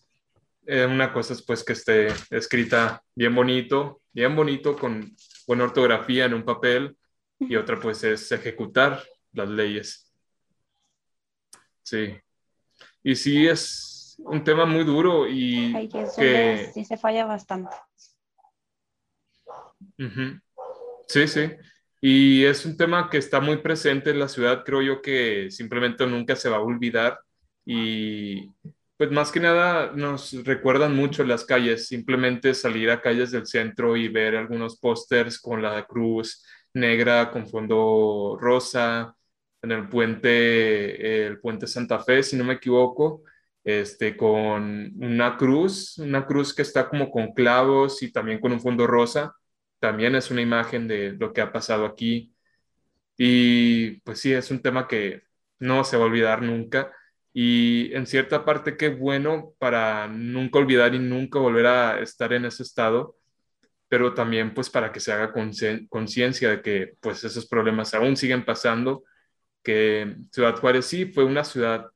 [0.65, 5.15] eh, una cosa es pues que esté escrita bien bonito, bien bonito, con
[5.45, 6.97] buena ortografía en un papel,
[7.39, 10.11] y otra pues es ejecutar las leyes.
[11.83, 12.17] Sí.
[13.03, 17.75] Y sí es un tema muy duro y que, sí se falla bastante.
[21.07, 21.51] Sí, sí.
[22.01, 26.05] Y es un tema que está muy presente en la ciudad, creo yo que simplemente
[26.07, 27.19] nunca se va a olvidar.
[27.65, 28.51] Y
[28.97, 33.97] pues más que nada nos recuerdan mucho las calles, simplemente salir a calles del centro
[33.97, 39.15] y ver algunos pósters con la cruz negra con fondo rosa
[39.61, 43.23] en el puente, el puente Santa Fe, si no me equivoco,
[43.69, 48.61] este, con una cruz, una cruz que está como con clavos y también con un
[48.61, 49.35] fondo rosa
[49.79, 52.33] también es una imagen de lo que ha pasado aquí.
[53.17, 55.23] Y pues sí, es un tema que
[55.59, 56.91] no se va a olvidar nunca.
[57.33, 62.45] Y en cierta parte, qué bueno para nunca olvidar y nunca volver a estar en
[62.45, 63.17] ese estado,
[63.87, 65.33] pero también pues para que se haga
[65.89, 69.03] conciencia de que pues esos problemas aún siguen pasando,
[69.63, 71.87] que Ciudad Juárez sí fue una ciudad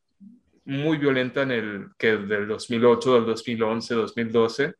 [0.65, 4.73] muy violenta en el que del 2008, del 2011, 2012,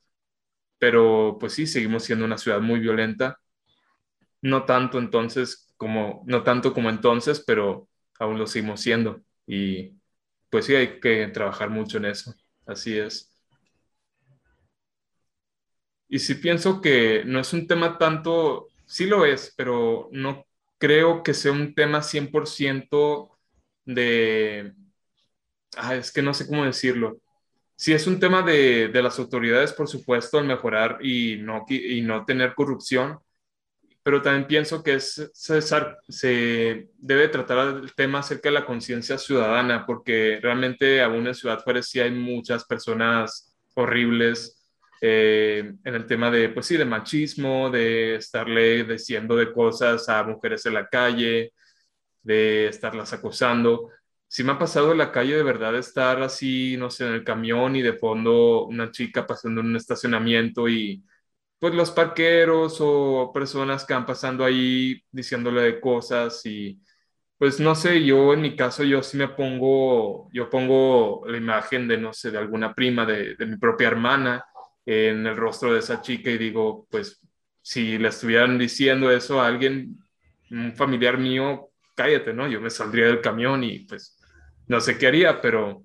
[0.80, 3.40] pero pues sí, seguimos siendo una ciudad muy violenta.
[4.42, 7.88] No tanto entonces como, no tanto como entonces, pero
[8.20, 9.22] aún lo seguimos siendo.
[9.48, 9.94] Y
[10.50, 12.34] pues sí, hay que trabajar mucho en eso.
[12.66, 13.34] Así es.
[16.08, 20.46] Y sí pienso que no es un tema tanto, sí lo es, pero no
[20.78, 23.32] creo que sea un tema 100%
[23.86, 24.74] de,
[25.78, 27.20] ah, es que no sé cómo decirlo.
[27.76, 32.02] Sí es un tema de, de, las autoridades, por supuesto, el mejorar y no, y
[32.02, 33.20] no tener corrupción,
[34.04, 40.40] pero también pienso que se debe tratar el tema acerca de la conciencia ciudadana, porque
[40.42, 44.64] realmente aún en Ciudad Juárez sí hay muchas personas horribles
[45.02, 50.24] eh, en el tema de, pues sí, de machismo, de estarle diciendo de cosas a
[50.24, 51.54] mujeres en la calle,
[52.22, 53.90] de estarlas acosando
[54.34, 57.24] sí me ha pasado en la calle de verdad estar así, no sé, en el
[57.24, 61.04] camión y de fondo una chica pasando en un estacionamiento y
[61.60, 66.82] pues los parqueros o personas que van pasando ahí diciéndole de cosas y
[67.38, 71.88] pues no sé, yo en mi caso yo sí me pongo, yo pongo la imagen
[71.88, 74.46] de, no sé, de alguna prima, de, de mi propia hermana
[74.86, 77.20] en el rostro de esa chica y digo, pues
[77.62, 80.00] si le estuvieran diciendo eso a alguien,
[80.52, 82.48] un familiar mío, cállate, ¿no?
[82.48, 84.18] Yo me saldría del camión y pues
[84.68, 85.84] no sé qué haría, pero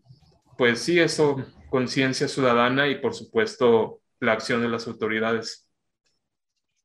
[0.56, 1.36] pues sí, eso,
[1.70, 5.68] conciencia ciudadana y por supuesto la acción de las autoridades,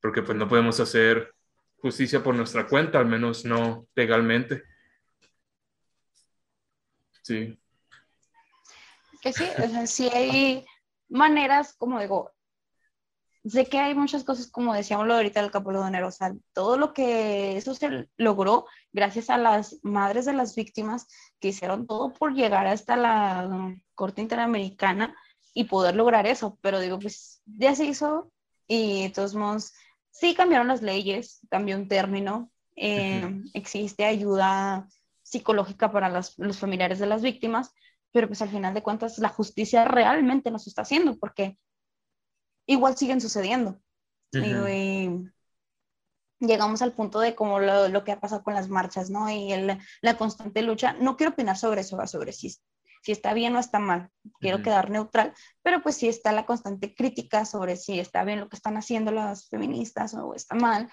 [0.02, 1.34] porque pues no podemos hacer
[1.78, 4.64] justicia por nuestra cuenta, al menos no legalmente.
[7.22, 7.58] Sí.
[9.22, 10.66] Que sí, o sea, hay
[11.10, 12.32] maneras, como digo,
[13.46, 16.94] sé que hay muchas cosas, como decíamos lo ahorita del Capolodonero, o sea, todo lo
[16.94, 21.08] que eso se logró gracias a las madres de las víctimas
[21.40, 25.16] que hicieron todo por llegar hasta la Corte Interamericana
[25.54, 28.32] y poder lograr eso, pero digo, pues ya se hizo
[28.68, 29.74] y de todos modos,
[30.10, 34.88] sí cambiaron las leyes, cambió un término, eh, existe ayuda
[35.22, 37.72] psicológica para los familiares de las víctimas,
[38.12, 41.58] pero pues al final de cuentas la justicia realmente no se está haciendo porque
[42.66, 43.80] igual siguen sucediendo.
[44.32, 45.30] y,
[46.40, 49.30] llegamos al punto de como lo, que ha pasado con las marchas, ¿no?
[49.30, 49.54] Y
[50.02, 50.94] la constante lucha.
[50.94, 52.50] No quiero opinar sobre eso, sobre si,
[53.02, 54.10] si está bien o está mal.
[54.40, 58.50] Quiero quedar neutral, pero pues sí está la constante crítica sobre si está bien lo
[58.50, 60.90] que están haciendo las feministas o está mal.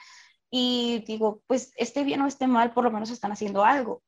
[0.50, 4.02] Y digo, pues esté bien o esté mal, por lo menos están haciendo algo.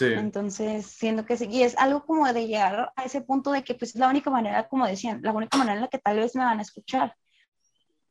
[0.00, 3.74] Entonces, siendo que sí, y es algo como de llegar a ese punto de que
[3.74, 6.34] pues es la única manera, como decían, la única manera en la que tal vez
[6.34, 7.16] me van a escuchar,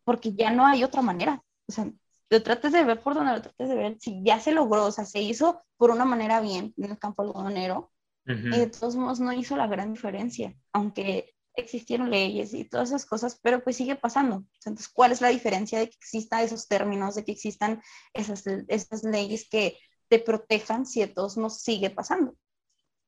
[0.03, 1.43] porque ya no hay otra manera.
[1.67, 1.89] O sea,
[2.29, 4.91] lo trates de ver por donde lo trates de ver, si ya se logró, o
[4.91, 7.91] sea, se hizo por una manera bien en el campo algodonero,
[8.27, 13.05] y de todos modos no hizo la gran diferencia, aunque existieron leyes y todas esas
[13.05, 14.43] cosas, pero pues sigue pasando.
[14.55, 17.81] Entonces, ¿cuál es la diferencia de que existan esos términos, de que existan
[18.13, 22.35] esas, esas leyes que te protejan si a todos nos sigue pasando.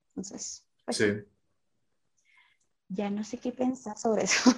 [0.09, 1.13] Entonces, pues, sí.
[2.87, 4.51] ya no sé qué pensar sobre eso.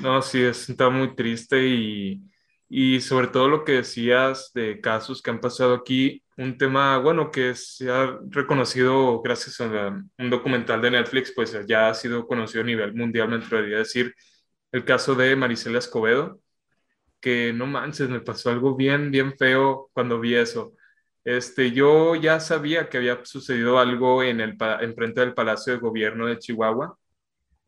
[0.00, 2.22] No, sí, está muy triste y,
[2.68, 7.30] y sobre todo lo que decías de casos que han pasado aquí, un tema, bueno,
[7.30, 12.62] que se ha reconocido gracias a un documental de Netflix, pues ya ha sido conocido
[12.62, 14.14] a nivel mundial, me atrevería a decir,
[14.72, 16.40] el caso de Marisela Escobedo,
[17.20, 20.74] que no manches, me pasó algo bien, bien feo cuando vi eso.
[21.24, 26.26] Este, yo ya sabía que había sucedido algo en el enfrente del Palacio de Gobierno
[26.26, 26.98] de Chihuahua,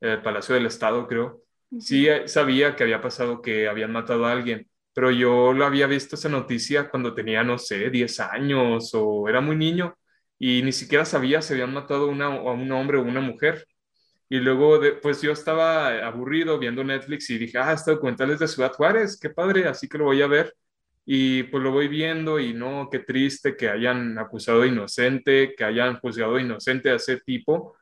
[0.00, 1.42] el Palacio del Estado, creo.
[1.80, 5.86] Sí eh, sabía que había pasado que habían matado a alguien, pero yo lo había
[5.86, 9.96] visto esa noticia cuando tenía, no sé, 10 años o era muy niño
[10.38, 13.66] y ni siquiera sabía si habían matado una, a un hombre o una mujer.
[14.28, 18.48] Y luego, pues yo estaba aburrido viendo Netflix y dije, ah, este documental es de
[18.48, 20.54] Ciudad Juárez, qué padre, así que lo voy a ver.
[21.06, 25.64] Y pues lo voy viendo y no, qué triste que hayan acusado de inocente, que
[25.64, 27.76] hayan juzgado inocente a ese tipo.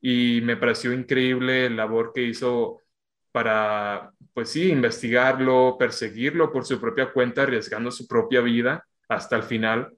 [0.00, 2.82] Y me pareció increíble la labor que hizo
[3.32, 9.44] para, pues sí, investigarlo, perseguirlo por su propia cuenta, arriesgando su propia vida hasta el
[9.44, 9.94] final.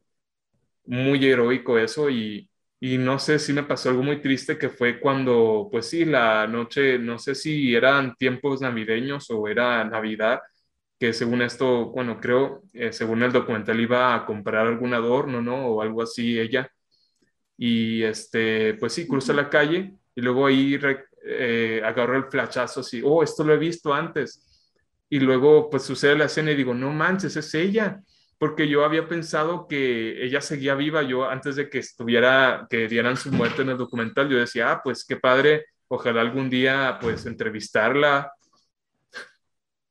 [0.84, 2.50] Muy heroico eso y,
[2.80, 6.46] y no sé si me pasó algo muy triste que fue cuando, pues sí, la
[6.46, 10.40] noche, no sé si eran tiempos navideños o era Navidad,
[10.98, 15.66] que según esto, bueno, creo, eh, según el documental iba a comprar algún adorno, ¿no?
[15.66, 16.70] O algo así ella.
[17.56, 20.78] Y este, pues sí, cruza la calle y luego ahí
[21.24, 24.44] eh, agarró el flachazo así, oh, esto lo he visto antes.
[25.08, 28.00] Y luego pues sucede la escena y digo, no manches, es ella.
[28.38, 33.16] Porque yo había pensado que ella seguía viva, yo antes de que estuviera, que dieran
[33.16, 37.26] su muerte en el documental, yo decía, ah, pues qué padre, ojalá algún día pues
[37.26, 38.32] entrevistarla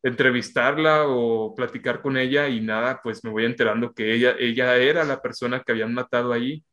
[0.07, 5.03] entrevistarla o platicar con ella y nada, pues me voy enterando que ella, ella era
[5.03, 6.63] la persona que habían matado ahí.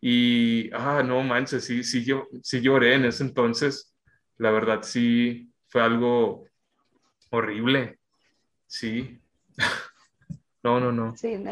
[0.00, 3.94] Y, ah, no manches, sí, sí, yo, sí lloré en ese entonces.
[4.36, 6.44] La verdad, sí, fue algo
[7.30, 7.98] horrible.
[8.66, 9.18] Sí.
[10.62, 11.16] no, no, no.
[11.16, 11.42] Sí,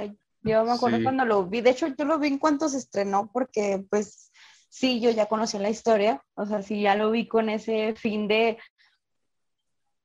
[0.43, 1.61] yo me acuerdo cuando lo vi.
[1.61, 4.33] De hecho, yo lo vi en cuanto se estrenó porque, pues,
[4.69, 6.23] sí, yo ya conocí la historia.
[6.35, 8.59] O sea, sí, ya lo vi con ese fin de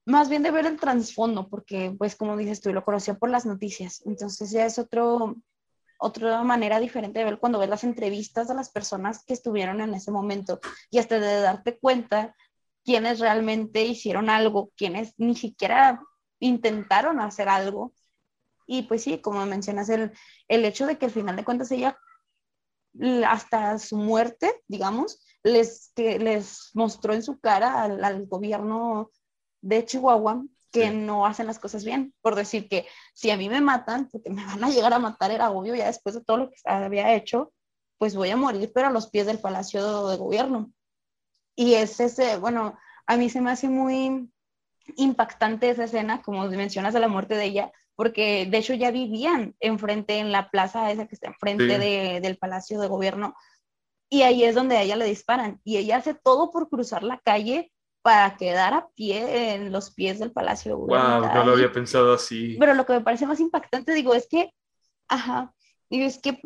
[0.08, 3.46] más bien de ver el trasfondo, porque pues como dices tú, lo conocía por las
[3.46, 5.36] noticias, entonces ya es otro,
[6.00, 9.94] otra manera diferente de ver cuando ves las entrevistas de las personas que estuvieron en
[9.94, 12.34] ese momento y hasta de darte cuenta
[12.86, 16.02] quiénes realmente hicieron algo, quiénes ni siquiera
[16.40, 17.92] intentaron hacer algo.
[18.66, 20.14] Y pues sí, como mencionas, el,
[20.48, 21.98] el hecho de que al final de cuentas ella,
[23.28, 29.12] hasta su muerte, digamos, les, que les mostró en su cara al, al gobierno
[29.68, 32.14] de Chihuahua que no hacen las cosas bien.
[32.22, 35.32] Por decir que si a mí me matan, porque me van a llegar a matar,
[35.32, 37.52] era obvio, ya después de todo lo que había hecho,
[37.98, 40.72] pues voy a morir, pero a los pies del Palacio de Gobierno.
[41.56, 44.30] Y es ese, bueno, a mí se me hace muy
[44.96, 49.56] impactante esa escena, como mencionas de la muerte de ella, porque de hecho ya vivían
[49.60, 51.80] enfrente en la plaza esa que está enfrente
[52.22, 53.36] del Palacio de Gobierno,
[54.10, 57.20] y ahí es donde a ella le disparan, y ella hace todo por cruzar la
[57.20, 57.72] calle
[58.08, 60.78] para quedar a pie en los pies del Palacio.
[60.78, 62.56] Wow, no lo había pensado así.
[62.58, 64.54] Pero lo que me parece más impactante, digo, es que,
[65.10, 65.54] ajá,
[65.90, 66.42] digo, es que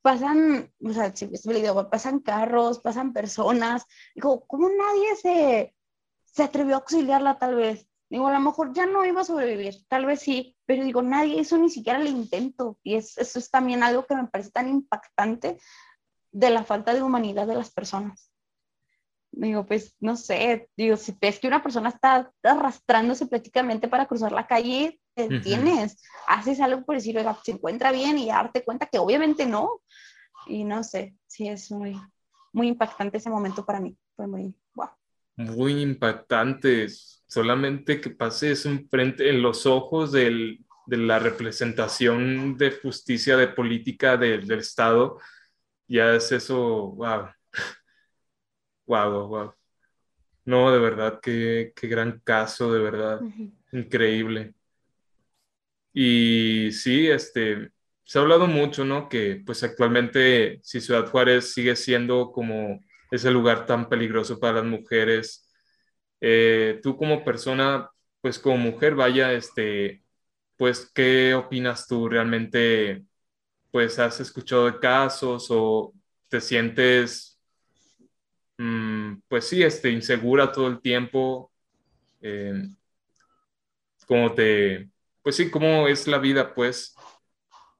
[0.00, 3.84] pasan, o sea, si el video, pasan carros, pasan personas,
[4.14, 5.74] digo, ¿cómo nadie se,
[6.24, 7.86] se atrevió a auxiliarla tal vez?
[8.08, 11.38] Digo, a lo mejor ya no iba a sobrevivir, tal vez sí, pero digo, nadie
[11.40, 12.78] hizo ni siquiera el intento.
[12.82, 15.58] Y es, eso es también algo que me parece tan impactante
[16.32, 18.32] de la falta de humanidad de las personas.
[19.38, 24.32] Digo, pues no sé, digo, si ves que una persona está arrastrándose prácticamente para cruzar
[24.32, 28.86] la calle, te detienes, haces algo por decir, oiga, se encuentra bien y darte cuenta
[28.86, 29.82] que obviamente no.
[30.46, 32.00] Y no sé, sí es muy,
[32.54, 33.94] muy impactante ese momento para mí.
[34.16, 34.88] Fue muy, wow.
[35.36, 43.36] Muy impactante solamente que pases frente en los ojos del, de la representación de justicia,
[43.36, 45.18] de política del Estado,
[45.86, 47.26] ya es eso, wow.
[48.86, 49.54] Wow, wow,
[50.44, 53.20] No, de verdad, qué, qué gran caso, de verdad.
[53.72, 54.54] Increíble.
[55.92, 57.70] Y sí, este,
[58.04, 59.08] se ha hablado mucho, ¿no?
[59.08, 62.80] Que pues actualmente si Ciudad Juárez sigue siendo como
[63.10, 65.48] ese lugar tan peligroso para las mujeres,
[66.20, 70.02] eh, tú como persona, pues como mujer, vaya, este,
[70.56, 73.04] pues, ¿qué opinas tú realmente?
[73.70, 75.92] Pues, ¿has escuchado de casos o
[76.28, 77.35] te sientes,
[79.28, 81.52] pues sí, este, insegura todo el tiempo?
[82.20, 82.68] Eh,
[84.06, 84.88] ¿Cómo te,
[85.22, 86.94] pues sí, cómo es la vida, pues?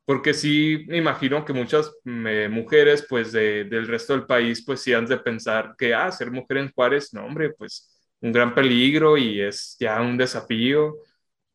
[0.05, 4.93] Porque sí, me imagino que muchas eh, mujeres, pues, del resto del país, pues sí
[4.95, 9.16] han de pensar que, ah, ser mujer en Juárez, no, hombre, pues un gran peligro
[9.18, 10.97] y es ya un desafío,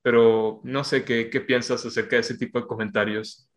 [0.01, 3.49] pero no sé qué, qué piensas acerca de ese tipo de comentarios.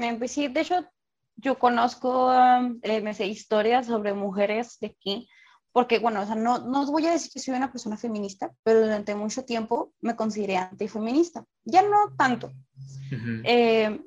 [0.00, 0.86] Eh, pues sí, de hecho,
[1.36, 2.32] yo conozco,
[2.82, 5.28] eh, me sé historias sobre mujeres de aquí,
[5.72, 8.50] porque, bueno, o sea, no, no os voy a decir que soy una persona feminista,
[8.62, 11.44] pero durante mucho tiempo me consideré antifeminista.
[11.64, 12.52] Ya no tanto.
[13.44, 14.00] Eh,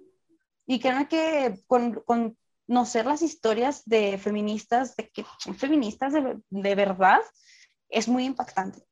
[0.65, 2.35] y creo que con, con,
[2.69, 7.19] conocer las historias de feministas, de que son feministas de, de verdad,
[7.89, 8.83] es muy impactante.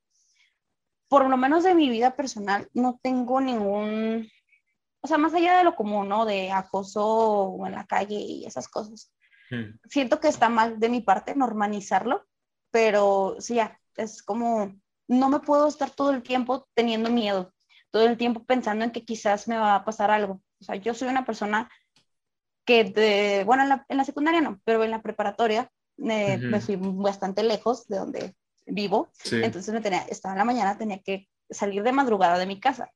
[1.08, 4.28] Por lo menos de mi vida personal, no tengo ningún,
[5.08, 6.26] o sea, más allá de lo común, ¿no?
[6.26, 9.10] De acoso en la calle y esas cosas.
[9.50, 9.80] Hmm.
[9.86, 12.26] Siento que está mal de mi parte normalizarlo,
[12.72, 14.76] pero sí, ya, es como,
[15.08, 17.54] no me puedo estar todo el tiempo teniendo miedo,
[17.90, 20.42] todo el tiempo pensando en que quizás me va a pasar algo.
[20.60, 21.72] O sea, yo soy una persona
[22.66, 26.60] que, de, bueno, en la, en la, secundaria no, pero en la preparatoria eh, me
[26.60, 28.36] fui bastante lejos de donde
[28.66, 32.60] vivo, entonces me tenía, estaba en la mañana, tenía que salir de madrugada de mi
[32.60, 32.92] casa.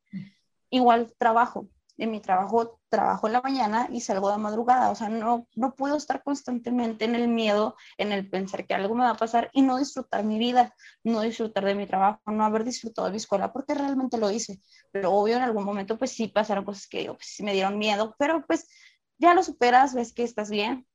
[0.70, 5.10] Igual trabajo, en mi trabajo trabajo en la mañana y salgo de madrugada, o sea,
[5.10, 9.12] no, no puedo estar constantemente en el miedo, en el pensar que algo me va
[9.12, 13.08] a pasar y no disfrutar mi vida, no disfrutar de mi trabajo, no haber disfrutado
[13.08, 14.60] de mi escuela, porque realmente lo hice,
[14.92, 18.16] pero obvio en algún momento pues sí pasaron cosas que pues, sí me dieron miedo,
[18.20, 18.68] pero pues
[19.18, 20.86] ya lo superas, ves que estás bien,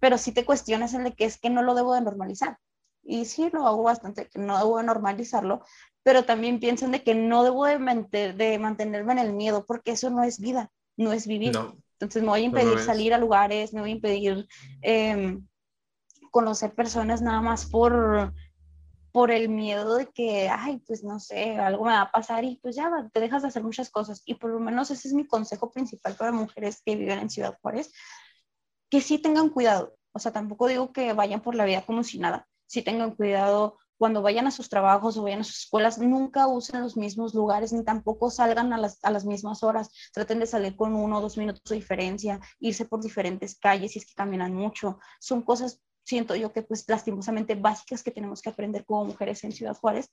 [0.00, 2.58] pero sí te cuestionas el de que es que no lo debo de normalizar.
[3.02, 5.64] Y sí lo hago bastante, que no debo de normalizarlo,
[6.02, 9.92] pero también pienso en de que no debo de, de, mantenerme en el miedo, porque
[9.92, 11.56] eso no es vida, no es vivir.
[11.92, 14.48] Entonces me voy a impedir salir a lugares, me voy a impedir
[14.80, 15.46] em,
[16.30, 18.32] conocer personas nada más por,
[19.12, 22.56] por el miedo de que, ay, pues no sé, algo me va a pasar y
[22.62, 24.22] pues ya te dejas de hacer muchas cosas.
[24.24, 27.58] Y por lo menos ese es mi consejo principal para mujeres que viven en Ciudad
[27.60, 27.92] Juárez,
[28.88, 29.94] que sí tengan cuidado.
[30.12, 32.48] O sea, tampoco digo que vayan por la vida como si nada.
[32.66, 36.80] Sí tengan cuidado cuando vayan a sus trabajos o vayan a sus escuelas, nunca usen
[36.80, 39.90] los mismos lugares ni tampoco salgan a las, a las mismas horas.
[40.14, 43.98] Traten de salir con uno o dos minutos de diferencia, irse por diferentes calles si
[43.98, 44.98] es que caminan mucho.
[45.20, 49.52] Son cosas siento yo que pues lastimosamente básicas que tenemos que aprender como mujeres en
[49.52, 50.10] Ciudad Juárez,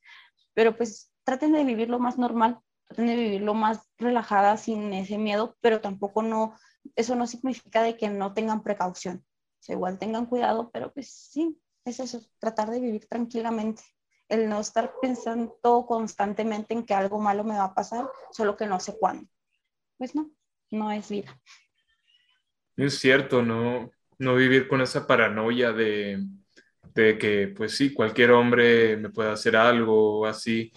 [0.53, 2.59] pero pues traten de vivir lo más normal,
[2.89, 6.55] traten de vivir lo más relajada sin ese miedo, pero tampoco no,
[6.97, 11.09] eso no significa de que no tengan precaución, o sea, igual tengan cuidado, pero pues
[11.09, 11.57] sí,
[11.89, 13.83] es eso, tratar de vivir tranquilamente,
[14.29, 18.67] el no estar pensando constantemente en que algo malo me va a pasar, solo que
[18.67, 19.29] no sé cuándo.
[19.97, 20.31] Pues no,
[20.71, 21.39] no es vida.
[22.75, 26.23] Es cierto, no, no vivir con esa paranoia de,
[26.93, 30.71] que, pues sí, cualquier hombre me puede hacer algo así,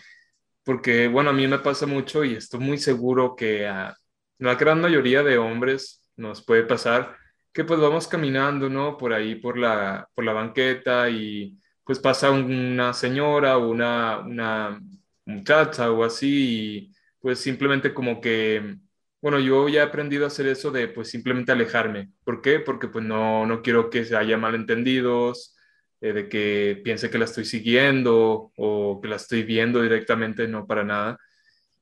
[0.62, 3.96] porque, bueno, a mí me pasa mucho y estoy muy seguro que a
[4.38, 7.16] la gran mayoría de hombres nos puede pasar
[7.52, 8.96] que pues vamos caminando, ¿no?
[8.96, 14.80] Por ahí, por la, por la banqueta y pues pasa una señora o una, una
[15.24, 18.78] muchacha o así y pues simplemente como que
[19.20, 22.10] bueno, yo ya he aprendido a hacer eso de pues simplemente alejarme.
[22.24, 22.60] ¿Por qué?
[22.60, 25.56] Porque pues no, no quiero que se haya malentendidos,
[26.00, 30.66] eh, de que piense que la estoy siguiendo o que la estoy viendo directamente, no
[30.66, 31.18] para nada.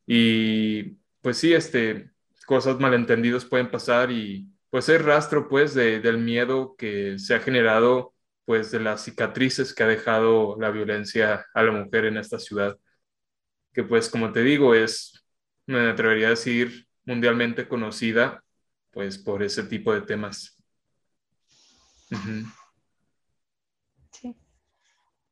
[0.06, 2.10] Y pues sí, este,
[2.46, 7.40] cosas malentendidos pueden pasar y pues es rastro pues de, del miedo que se ha
[7.40, 8.14] generado
[8.44, 12.78] pues de las cicatrices que ha dejado la violencia a la mujer en esta ciudad,
[13.72, 15.24] que pues como te digo es,
[15.66, 18.42] me atrevería a decir, mundialmente conocida
[18.90, 20.56] pues por ese tipo de temas.
[24.10, 24.34] Sí.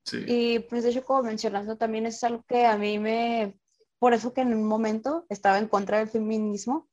[0.04, 0.24] Sí.
[0.28, 3.58] Y pues de hecho, como mencionando, también es algo que a mí me,
[3.98, 6.88] por eso que en un momento estaba en contra del feminismo,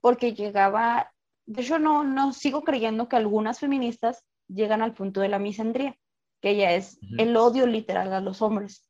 [0.00, 1.12] porque llegaba,
[1.46, 5.96] de hecho no, no sigo creyendo que algunas feministas llegan al punto de la misandría,
[6.40, 8.88] que ya es el odio literal a los hombres.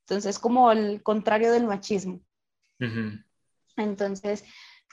[0.00, 2.20] Entonces, como el contrario del machismo.
[3.76, 4.44] Entonces,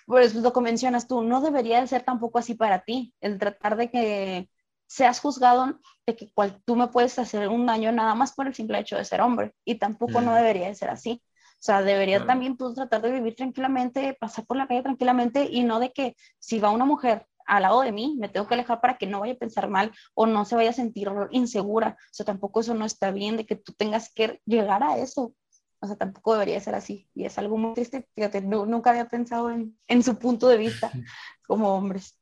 [0.05, 3.89] pues lo que mencionas tú, no debería ser tampoco así para ti, el tratar de
[3.89, 4.49] que
[4.87, 8.53] seas juzgado de que cual, tú me puedes hacer un daño nada más por el
[8.53, 11.21] simple hecho de ser hombre, y tampoco no debería de ser así.
[11.63, 15.63] O sea, debería también tú tratar de vivir tranquilamente, pasar por la calle tranquilamente y
[15.63, 18.81] no de que si va una mujer al lado de mí, me tengo que alejar
[18.81, 21.95] para que no vaya a pensar mal o no se vaya a sentir insegura.
[21.97, 25.33] O sea, tampoco eso no está bien de que tú tengas que llegar a eso.
[25.79, 27.07] O sea, tampoco debería ser así.
[27.15, 28.09] Y es algo muy triste.
[28.13, 30.91] Fíjate, nunca había pensado en, en, su punto de vista
[31.47, 32.19] como hombres.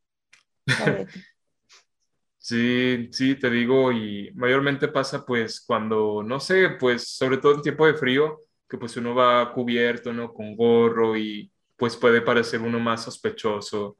[2.37, 7.63] Sí, sí, te digo, y mayormente pasa pues cuando, no sé, pues sobre todo en
[7.63, 8.39] tiempo de frío,
[8.71, 10.33] que pues uno va cubierto, ¿no?
[10.33, 13.97] Con gorro y pues puede parecer uno más sospechoso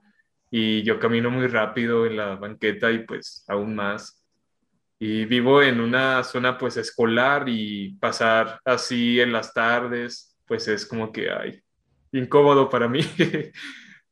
[0.49, 4.23] y yo camino muy rápido en la banqueta y pues aún más.
[4.97, 10.85] Y vivo en una zona pues escolar y pasar así en las tardes pues es
[10.85, 11.61] como que, ay,
[12.13, 13.01] incómodo para mí.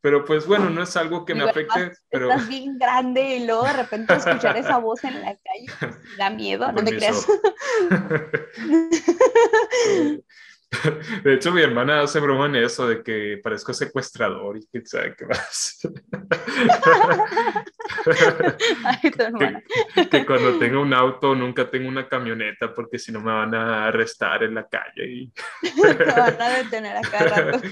[0.01, 1.93] pero pues bueno, no es algo que me afecte.
[2.09, 2.31] pero...
[2.31, 6.69] Estás bien grande y luego de repente escuchar esa voz en la calle da miedo,
[6.69, 7.25] no te creas.
[11.23, 15.15] De hecho, mi hermana hace broma en eso, de que parezco secuestrador y quién sabe
[15.15, 15.79] qué más.
[20.11, 23.87] que, cuando tenga un auto nunca tengo una camioneta porque si no me van a
[23.87, 25.11] arrestar en la calle.
[25.11, 25.33] Y...
[25.81, 27.67] Te van a detener a cada rato.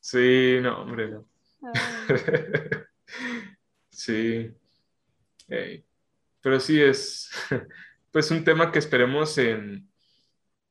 [0.00, 1.26] sí, no, hombre, no.
[3.90, 4.50] sí.
[6.40, 7.30] Pero sí es,
[8.10, 9.89] pues un tema que esperemos en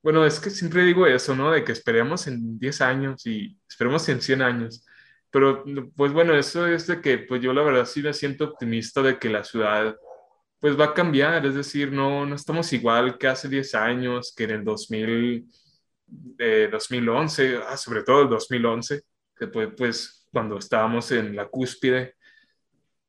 [0.02, 1.52] bueno, es que siempre digo eso, ¿no?
[1.52, 4.86] De que esperemos en 10 años y esperemos en 100 años.
[5.30, 5.64] Pero,
[5.96, 9.20] pues bueno, eso es de que, pues yo la verdad sí me siento optimista de
[9.20, 9.96] que la ciudad,
[10.60, 11.46] pues va a cambiar.
[11.46, 15.46] Es decir, no, no estamos igual que hace 10 años, que en el 2000,
[16.40, 19.02] eh, 2011, ah, sobre todo el 2011,
[19.36, 22.16] que fue pues cuando estábamos en la cúspide.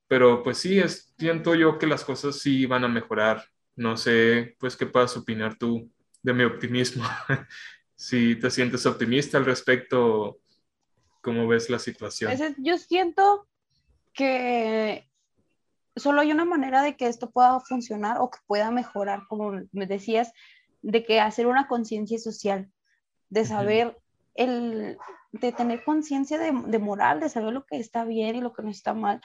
[0.08, 3.44] Pero pues sí, es, siento yo que las cosas sí van a mejorar.
[3.76, 5.90] No sé, pues, ¿qué puedas opinar tú?
[6.22, 7.04] De mi optimismo.
[7.96, 10.40] si te sientes optimista al respecto,
[11.20, 12.32] ¿cómo ves la situación?
[12.58, 13.46] Yo siento
[14.12, 15.08] que
[15.96, 19.86] solo hay una manera de que esto pueda funcionar o que pueda mejorar, como me
[19.86, 20.32] decías,
[20.82, 22.70] de que hacer una conciencia social,
[23.28, 23.98] de saber
[24.34, 24.96] el,
[25.32, 28.62] de tener conciencia de, de, moral, de saber lo que está bien y lo que
[28.62, 29.20] no está mal,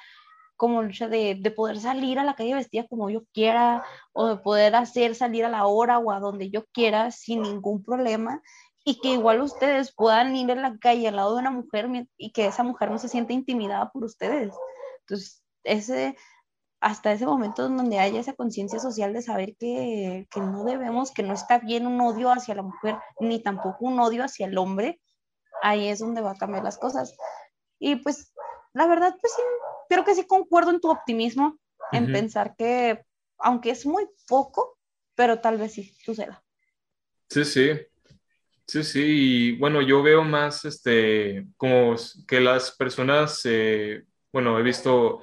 [0.58, 3.84] como lucha de, de, poder salir a la calle vestida como yo quiera
[4.14, 7.84] o de poder hacer salir a la hora o a donde yo quiera sin ningún
[7.84, 8.42] problema
[8.86, 12.32] y que igual ustedes puedan ir en la calle al lado de una mujer y
[12.32, 14.54] que esa mujer no se sienta intimidada por ustedes.
[15.02, 16.16] Entonces, ese,
[16.80, 21.24] hasta ese momento donde haya esa conciencia social de saber que, que no debemos, que
[21.24, 25.02] no está bien un odio hacia la mujer, ni tampoco un odio hacia el hombre,
[25.64, 27.18] ahí es donde va a cambiar las cosas.
[27.80, 28.34] Y pues,
[28.74, 29.42] la verdad, pues sí,
[29.90, 31.60] creo que sí concuerdo en tu optimismo,
[31.92, 33.04] en pensar que,
[33.40, 34.78] aunque es muy poco,
[35.16, 36.44] pero tal vez sí suceda.
[37.30, 37.72] Sí, sí.
[38.68, 41.96] Sí, sí, y bueno, yo veo más este, como
[42.28, 45.22] que las personas, eh, bueno, he visto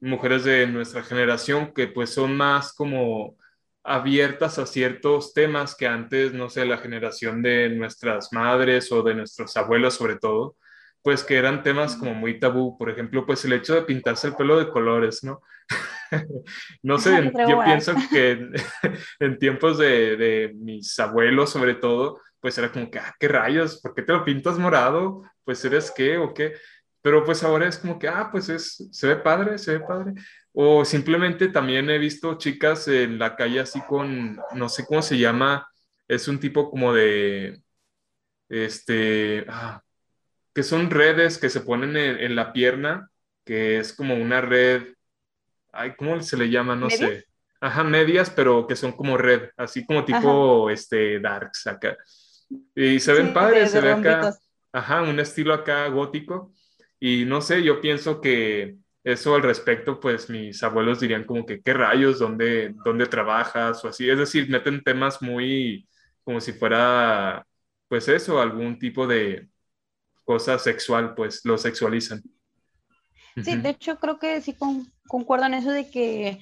[0.00, 3.36] mujeres de nuestra generación que pues son más como
[3.84, 9.14] abiertas a ciertos temas que antes, no sé, la generación de nuestras madres o de
[9.16, 10.56] nuestros abuelos sobre todo,
[11.06, 14.34] pues que eran temas como muy tabú, por ejemplo, pues el hecho de pintarse el
[14.34, 15.40] pelo de colores, ¿no?
[16.82, 18.50] no sé, yo pienso que
[19.20, 23.80] en, tiempos de, de, mis abuelos sobre todo, pues era como que, ah, qué rayos,
[23.80, 25.22] ¿por qué te lo pintas morado?
[25.44, 26.54] Pues eres qué o qué.
[27.02, 30.12] Pero pues ahora es como que, ah, pues es, se ve padre, se ve padre.
[30.52, 35.18] O simplemente también he visto chicas en la calle así con, no sé cómo se
[35.18, 35.70] llama,
[36.08, 37.62] es un tipo como de,
[38.48, 39.80] este, ah,
[40.56, 43.10] que son redes que se ponen en, la pierna,
[43.44, 44.84] que es como una red,
[45.70, 46.74] ay, ¿cómo se le llama?
[46.74, 47.26] No sé.
[47.60, 51.98] Ajá, medias, pero que son como red, así como tipo este darks acá.
[52.74, 54.34] Y se ven padres, se ve acá,
[54.72, 56.54] ajá, un estilo acá gótico.
[56.98, 61.60] Y no sé, yo pienso que eso al respecto, pues mis abuelos dirían como que,
[61.60, 62.18] ¿qué rayos?
[62.18, 63.84] ¿Dónde, dónde trabajas?
[63.84, 64.08] O así.
[64.08, 65.86] Es decir, meten temas muy
[66.24, 67.46] como si fuera,
[67.88, 69.50] pues eso, algún tipo de
[70.26, 72.22] cosa sexual, pues lo sexualizan.
[73.42, 74.56] Sí, de hecho creo que sí
[75.06, 76.38] concuerdo en eso de que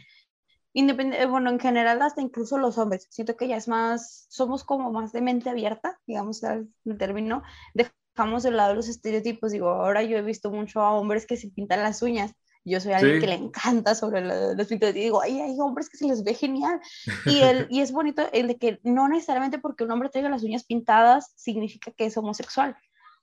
[0.73, 4.91] independiente, bueno, en general hasta incluso los hombres, siento que ya es más, somos como
[4.91, 6.69] más de mente abierta, digamos el
[6.99, 7.43] término,
[7.75, 11.49] dejamos de lado los estereotipos, digo, ahora yo he visto mucho a hombres que se
[11.49, 12.33] pintan las uñas,
[12.65, 15.99] yo soy alguien que le encanta sobre los pintos y digo, ay, hay hombres que
[15.99, 16.81] se les ve genial.
[17.27, 20.43] Y, el, y es bonito el de que no necesariamente porque un hombre traiga las
[20.43, 22.75] uñas pintadas significa que es homosexual.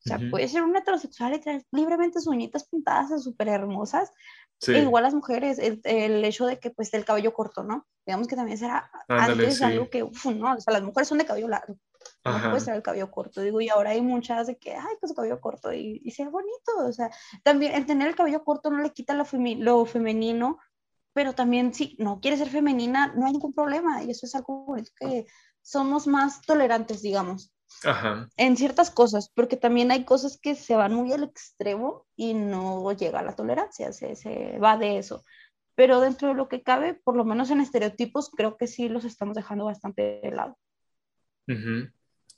[0.03, 4.11] O sea, puede ser un heterosexual y traer libremente sus uñitas pintadas súper hermosas.
[4.67, 7.85] igual las mujeres, el, el, hecho de que pues el cabello corto, ¿no?
[8.05, 11.25] Digamos que también será antes algo que, uf, no, o sea, las mujeres son de
[11.25, 11.77] cabello largo.
[12.25, 15.13] No puede ser el cabello corto, digo, y ahora hay muchas de que, ay, pues
[15.13, 17.11] cabello corto y, y es bonito, o sea,
[17.43, 19.25] también el tener el cabello corto no le quita lo,
[19.57, 20.57] lo femenino,
[21.13, 24.75] pero también si no quieres ser femenina, no hay ningún problema, y eso es algo
[24.99, 25.27] que
[25.61, 27.53] somos más tolerantes, digamos.
[28.37, 32.91] En ciertas cosas, porque también hay cosas que se van muy al extremo y no
[32.93, 35.23] llega a la tolerancia, se, se va de eso.
[35.75, 39.03] Pero dentro de lo que cabe, por lo menos en estereotipos, creo que sí los
[39.03, 40.57] estamos dejando bastante de lado.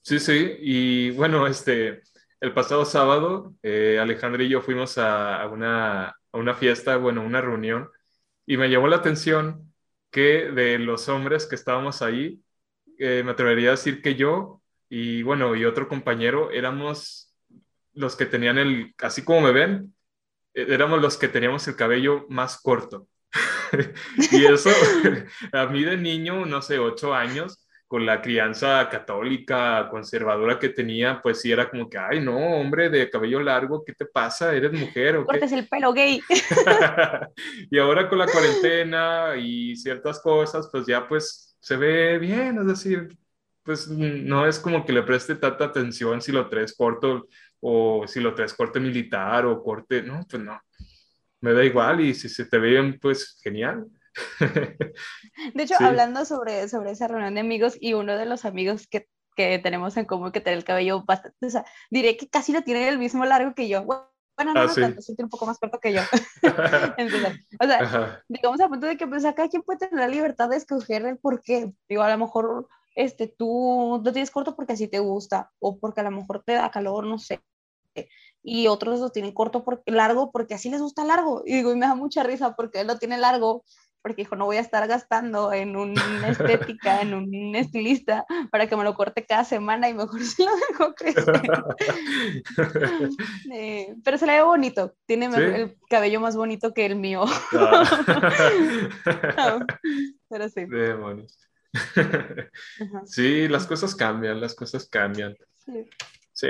[0.02, 2.02] Sí, sí, y bueno, este,
[2.40, 7.42] el pasado sábado, eh, Alejandra y yo fuimos a, una, a una fiesta, bueno, una
[7.42, 7.90] reunión,
[8.46, 9.74] y me llamó la atención
[10.12, 12.42] que de los hombres que estábamos ahí,
[12.98, 14.63] eh, me atrevería a decir que yo
[14.96, 17.34] y bueno, y otro compañero éramos
[17.94, 19.96] los que tenían el, así como me ven,
[20.54, 23.08] eh, éramos los que teníamos el cabello más corto.
[24.32, 24.70] y eso,
[25.52, 31.20] a mí de niño, no sé, ocho años, con la crianza católica, conservadora que tenía,
[31.24, 34.54] pues sí era como que, ay, no, hombre de cabello largo, ¿qué te pasa?
[34.54, 36.22] ¿Eres mujer o Cortes el pelo gay.
[37.72, 42.68] y ahora con la cuarentena y ciertas cosas, pues ya pues se ve bien, es
[42.68, 43.18] decir,
[43.64, 47.28] pues no es como que le preste tanta atención si lo traes corto
[47.62, 50.60] o si lo traes corte militar o corte, no, pues no,
[51.40, 53.86] me da igual y si se te ve pues genial.
[55.54, 59.08] De hecho, hablando sobre, sobre esa reunión de amigos y uno de los amigos que,
[59.36, 62.64] que tenemos en común que tiene el cabello bastante, o sea, diré que casi lo
[62.64, 63.84] tiene el mismo largo que yo.
[63.84, 66.02] Bueno, no, ah, no tanto, un poco más corto que yo.
[67.60, 70.58] o sea, digamos a punto de que pues acá quien puede tener la libertad de
[70.58, 71.72] escoger el por qué.
[71.88, 76.02] Digo, a lo mejor este, tú lo tienes corto porque así te gusta o porque
[76.02, 77.42] a lo mejor te da calor, no sé.
[78.42, 81.44] Y otros lo tienen corto porque largo porque así les gusta largo.
[81.46, 83.64] Y digo, y me da mucha risa porque él lo tiene largo
[84.04, 85.96] porque dijo, no voy a estar gastando en una
[86.28, 90.52] estética, en un estilista para que me lo corte cada semana y mejor se lo
[90.56, 91.42] dejo crecer.
[93.52, 97.24] Eh, pero se le ve bonito, tiene el cabello más bonito que el mío.
[97.54, 99.60] Ah.
[100.28, 100.66] pero sí.
[103.06, 105.36] Sí, las cosas cambian, las cosas cambian.
[105.58, 105.90] Sí.
[106.34, 106.48] sí.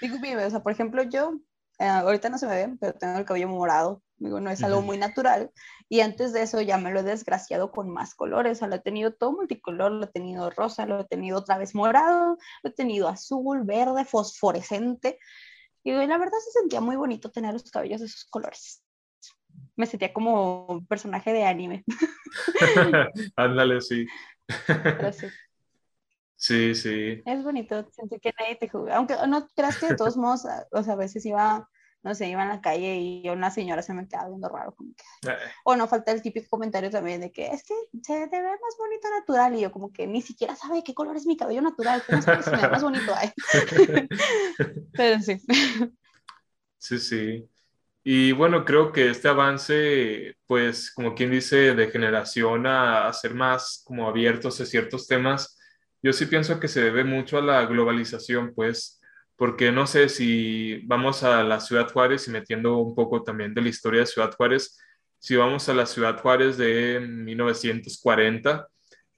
[0.00, 1.40] Digo, o sea, por ejemplo, yo,
[1.78, 4.02] eh, ahorita no se me ve, pero tengo el cabello morado.
[4.18, 5.50] Digo, no es algo muy natural.
[5.88, 8.58] Y antes de eso ya me lo he desgraciado con más colores.
[8.58, 11.56] O sea, lo he tenido todo multicolor, lo he tenido rosa, lo he tenido otra
[11.56, 15.18] vez morado, lo he tenido azul, verde, fosforescente.
[15.82, 18.82] Y la verdad se sentía muy bonito tener los cabellos de esos colores
[19.80, 21.84] me sentía como un personaje de anime.
[23.36, 24.06] Ándale, sí.
[26.36, 26.72] sí.
[26.72, 26.72] Sí,
[27.26, 28.96] Es bonito, sentí que nadie te jugaba.
[28.96, 31.68] Aunque no creas que de todos modos, o sea, a veces iba,
[32.02, 34.74] no sé, iba en la calle y una señora se me quedaba viendo raro.
[34.74, 35.30] Como que...
[35.30, 35.36] Eh.
[35.64, 38.76] O no falta el típico comentario también de que es que se te ve más
[38.78, 39.54] bonito natural.
[39.54, 42.02] Y yo, como que ni siquiera sabe qué color es mi cabello natural.
[42.08, 43.12] ¿Cómo sabes si me ve más bonito?
[44.94, 45.42] Pero sí.
[46.78, 47.50] Sí, sí.
[48.02, 53.82] Y bueno, creo que este avance, pues como quien dice, de generación a, ser más
[53.84, 55.58] como abiertos a ciertos temas,
[56.02, 59.00] yo sí pienso que se debe mucho a la globalización, pues,
[59.36, 63.62] porque no sé si vamos a la Ciudad Juárez y metiendo un poco también de
[63.62, 64.78] la historia de Ciudad Juárez,
[65.18, 68.66] si vamos a la Ciudad Juárez de 1940,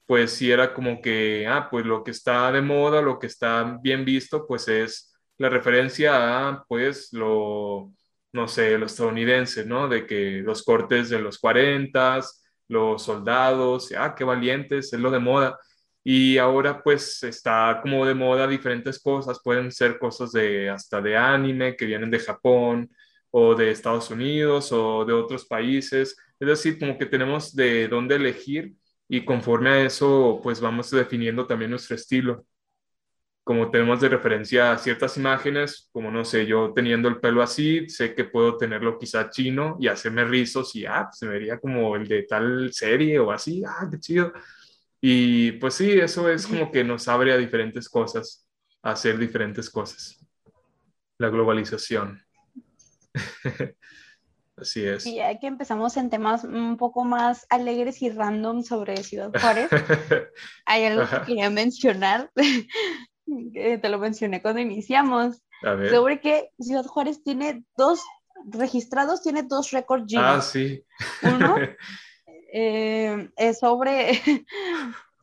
[0.05, 3.79] pues sí era como que, ah, pues lo que está de moda, lo que está
[3.81, 7.93] bien visto, pues es la referencia a, pues, lo
[8.33, 9.87] no sé, los estadounidenses, ¿no?
[9.87, 12.21] De que los cortes de los 40,
[12.67, 15.57] los soldados, ah, qué valientes, es lo de moda.
[16.03, 21.15] Y ahora pues está como de moda diferentes cosas, pueden ser cosas de hasta de
[21.15, 22.89] anime que vienen de Japón
[23.31, 26.17] o de Estados Unidos o de otros países.
[26.39, 28.75] Es decir, como que tenemos de dónde elegir
[29.07, 32.45] y conforme a eso pues vamos definiendo también nuestro estilo.
[33.43, 38.15] Como tenemos de referencia ciertas imágenes, como no sé, yo teniendo el pelo así, sé
[38.15, 42.07] que puedo tenerlo quizá chino y hacerme rizos y ah, pues, se vería como el
[42.07, 44.33] de tal serie o así, ah, qué chido.
[45.01, 48.47] Y pues sí, eso es como que nos abre a diferentes cosas,
[48.81, 50.17] a hacer diferentes cosas.
[51.17, 52.21] La globalización.
[54.55, 55.05] Así es.
[55.05, 59.69] Y ya que empezamos en temas un poco más alegres y random sobre Ciudad Juárez,
[60.65, 62.31] hay algo que quería mencionar,
[63.53, 65.43] que te lo mencioné cuando iniciamos,
[65.89, 68.01] sobre que Ciudad Juárez tiene dos
[68.45, 70.83] registrados, tiene dos récords Ah, sí.
[71.23, 71.55] Uno
[72.55, 74.11] Eh, es sobre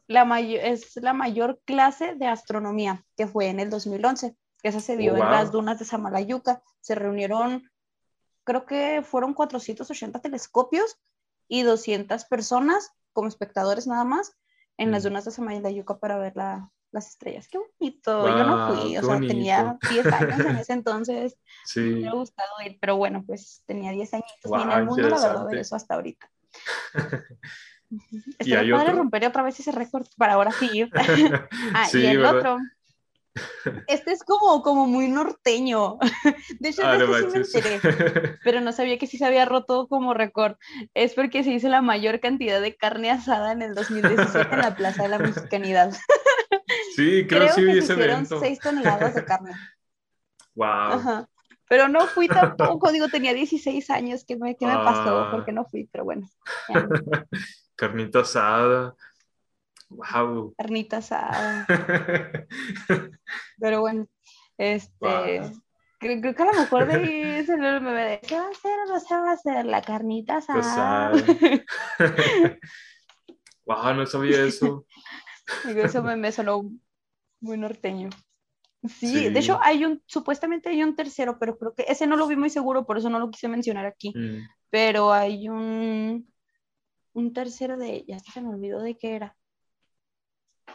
[0.09, 4.81] la mayor, es la mayor clase de astronomía que fue en el 2011, que esa
[4.81, 6.61] se dio en las dunas de Samalayuca.
[6.81, 7.71] Se reunieron,
[8.43, 10.99] creo que fueron 480 telescopios
[11.47, 14.37] y 200 personas como espectadores nada más
[14.77, 15.07] en las mm.
[15.07, 16.37] dunas de Samalayuca para ver
[16.93, 17.49] las estrellas.
[17.49, 18.27] Qué bonito.
[18.27, 21.39] Yo no fui, o sea, tenía 10 años en ese entonces.
[21.65, 21.81] Sí.
[21.81, 25.21] Me ha gustado ir, pero bueno, pues tenía 10 años y en el mundo, la
[25.21, 26.31] verdad, de eso hasta ahorita.
[28.41, 28.93] y hay otro.
[28.93, 30.89] romper otra vez ese récord para ahora sí
[31.75, 32.59] ah, y el otro.
[33.87, 35.99] Este es como, como muy norteño.
[36.59, 40.15] De hecho, este sí me enteré, pero no sabía que sí se había roto como
[40.15, 40.57] récord.
[40.95, 44.75] Es porque se hizo la mayor cantidad de carne asada en el 2017 en la
[44.75, 45.93] Plaza de la Mexicanidad.
[46.95, 49.53] Sí, creo, que sí vi ese hicieron 6 toneladas de carne.
[50.57, 50.67] Wow.
[50.67, 51.29] Ajá.
[51.71, 55.21] Pero no fui tampoco, digo, tenía 16 años, ¿qué me, qué me pasó?
[55.21, 55.31] Ah.
[55.31, 56.29] Porque no fui, pero bueno.
[57.77, 58.97] Carnita asada.
[59.89, 60.53] Wow.
[60.59, 61.67] Carnita asada.
[63.61, 64.09] pero bueno,
[64.59, 65.43] este,
[66.01, 68.99] creo, que a lo mejor de ese me bebé, ¿qué va a hacer o no
[68.99, 69.65] se va a hacer?
[69.65, 71.13] La carnita asada.
[73.65, 74.87] wow, no sabía eso.
[75.77, 76.71] Eso me, me sonó
[77.41, 78.11] muy norteño.
[78.89, 82.27] Sí, de hecho hay un, supuestamente hay un tercero, pero creo que ese no lo
[82.27, 84.13] vi muy seguro, por eso no lo quise mencionar aquí.
[84.17, 84.49] Mm.
[84.71, 86.33] Pero hay un,
[87.13, 89.37] un tercero de, ya se me olvidó de qué era.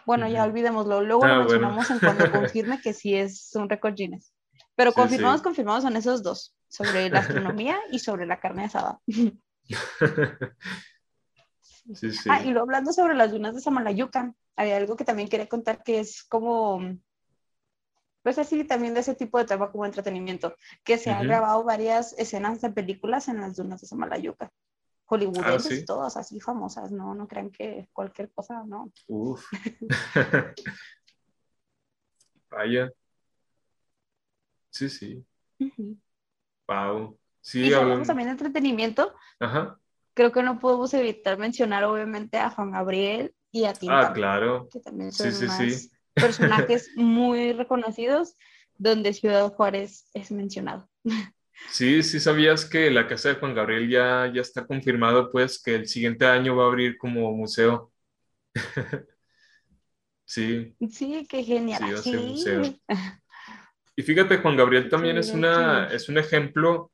[0.06, 3.96] Bueno, ya olvidémoslo, luego lo ah, mencionamos en cuando confirme que sí es un récord
[3.96, 4.34] Guinness.
[4.76, 9.00] Pero confirmamos, confirmamos son esos dos, sobre la astronomía y sobre la carne asada.
[12.30, 15.84] ah, y luego hablando sobre las dunas de Samalayuca, hay algo que también quería contar
[15.84, 16.82] que es como
[18.26, 22.18] pues así también de ese tipo de tema como entretenimiento, que se han grabado varias
[22.18, 24.52] escenas de películas en las dunas de Samalayuca.
[25.06, 27.14] Hollywoodenses, ah, todas así famosas, ¿no?
[27.14, 28.92] No crean que cualquier cosa, ¿no?
[29.06, 29.46] Uf.
[32.50, 32.92] Vaya.
[34.72, 35.24] Sí, sí.
[36.68, 37.20] Wow.
[37.42, 39.14] Sí, y hablamos también de entretenimiento.
[39.40, 39.80] Ajá.
[40.16, 44.08] Creo que no podemos evitar mencionar obviamente a Juan Gabriel y a Tinta.
[44.08, 44.68] Ah, claro.
[44.72, 48.36] Que también son sí, sí, sí personajes muy reconocidos
[48.78, 50.90] donde Ciudad Juárez es mencionado.
[51.70, 55.76] Sí, sí sabías que la casa de Juan Gabriel ya, ya está confirmado, pues que
[55.76, 57.92] el siguiente año va a abrir como museo.
[60.26, 60.76] sí.
[60.90, 61.98] Sí, qué genial.
[62.00, 62.64] Sí, museo.
[63.98, 66.92] Y fíjate, Juan Gabriel también es, una, es un ejemplo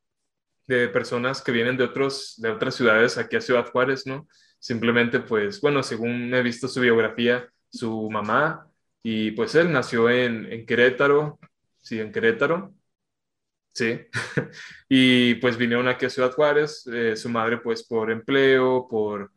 [0.76, 4.28] de personas que vienen de, otros, de otras ciudades aquí a Ciudad Juárez, ¿no?
[4.60, 8.68] Simplemente, pues, bueno, según he visto su biografía, su mamá
[9.04, 11.40] y pues él nació en, en Querétaro,
[11.82, 12.74] sí, en Querétaro,
[13.74, 14.00] sí.
[14.90, 19.32] y pues vinieron aquí a Ciudad Juárez, eh, su madre pues por empleo, por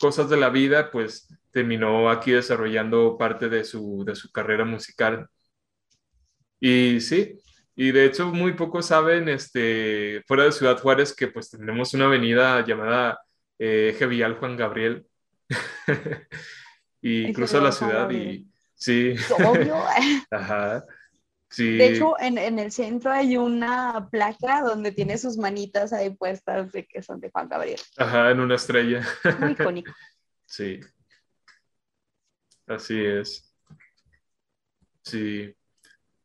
[0.00, 5.28] cosas de la vida, pues terminó aquí desarrollando parte de su, de su carrera musical.
[6.60, 7.38] Y sí,
[7.76, 12.06] y de hecho muy pocos saben, este, fuera de Ciudad Juárez, que pues tenemos una
[12.06, 13.20] avenida llamada
[13.58, 13.96] eh,
[14.38, 15.06] Juan Gabriel.
[17.02, 18.50] y cruza la ciudad y
[18.80, 19.14] Sí.
[19.44, 19.76] Obvio.
[20.30, 20.84] Ajá.
[21.50, 21.76] Sí.
[21.76, 26.72] De hecho, en, en, el centro hay una placa donde tiene sus manitas ahí puestas
[26.72, 27.80] de que son de Juan Gabriel.
[27.98, 29.06] Ajá, en una estrella.
[29.38, 29.92] Muy icónico.
[30.46, 30.80] Sí.
[32.66, 33.52] Así es.
[35.02, 35.54] Sí.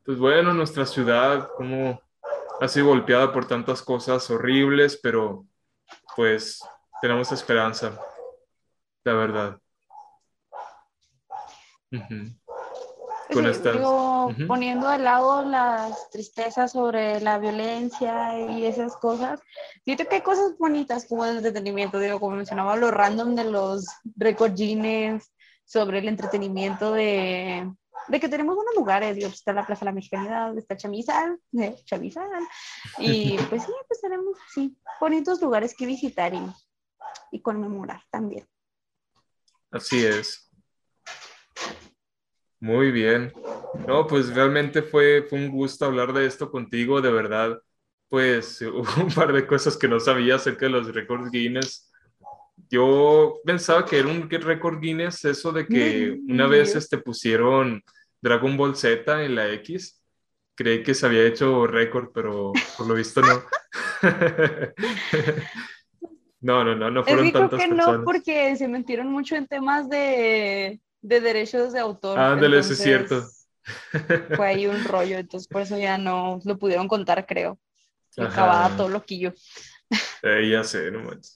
[0.05, 1.99] Pues bueno, nuestra ciudad, como
[2.61, 5.47] ha sido golpeada por tantas cosas horribles, pero
[6.15, 6.59] pues
[7.01, 7.99] tenemos esperanza,
[9.03, 9.59] la verdad.
[14.47, 19.41] poniendo de lado las tristezas sobre la violencia y esas cosas,
[19.83, 23.87] siento que hay cosas bonitas como el entretenimiento, digo, como mencionaba, lo random de los
[24.15, 24.53] record
[25.65, 27.67] sobre el entretenimiento de,
[28.07, 31.75] de que tenemos buenos lugares, digo, está la Plaza de la Mexicanidad, está Chamizal, eh,
[31.85, 32.29] Chamizal,
[32.99, 36.41] y pues sí, pues tenemos, sí, bonitos lugares que visitar y,
[37.31, 38.45] y conmemorar también.
[39.71, 40.49] Así es.
[42.59, 43.33] Muy bien.
[43.87, 47.61] No, pues realmente fue, fue un gusto hablar de esto contigo, de verdad.
[48.07, 51.91] Pues hubo un par de cosas que no sabía acerca de los récords Guinness.
[52.69, 57.83] Yo pensaba que era un récord Guinness eso de que una vez este, pusieron
[58.21, 60.01] Dragon Ball Z en la X.
[60.55, 63.43] Creí que se había hecho récord, pero por lo visto no.
[66.41, 70.79] no, no, no, no fueron tantas que no, porque se metieron mucho en temas de,
[71.01, 72.17] de derechos de autor.
[72.17, 73.25] Ándale, eso es cierto.
[74.35, 77.59] Fue ahí un rollo, entonces por eso ya no lo pudieron contar, creo.
[78.17, 79.33] Acababa todo loquillo.
[80.23, 81.35] Eh, ya sé, no manches.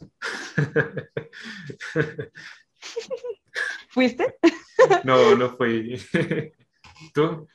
[3.89, 4.37] ¿Fuiste?
[5.03, 5.99] No, no fui.
[7.13, 7.47] ¿Tú?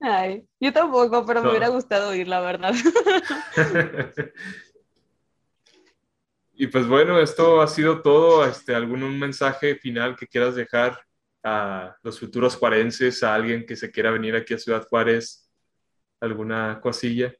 [0.00, 2.74] Ay, yo tampoco, pero me hubiera gustado ir, la verdad.
[6.52, 8.44] y pues bueno, esto ha sido todo.
[8.44, 11.00] Este, ¿Algún mensaje final que quieras dejar
[11.42, 15.50] a los futuros juarenses, a alguien que se quiera venir aquí a Ciudad Juárez?
[16.20, 17.34] ¿Alguna cosilla?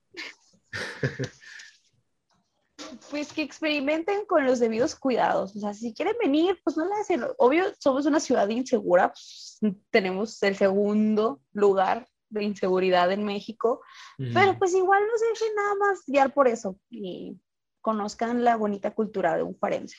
[3.10, 5.54] Pues que experimenten con los debidos cuidados.
[5.56, 7.24] O sea, si quieren venir, pues no la hacen.
[7.38, 9.08] Obvio, somos una ciudad insegura.
[9.08, 9.58] Pues,
[9.90, 13.82] tenemos el segundo lugar de inseguridad en México.
[14.16, 17.38] Pero pues igual no se dejen nada más guiar por eso y
[17.80, 19.96] conozcan la bonita cultura de un juarense.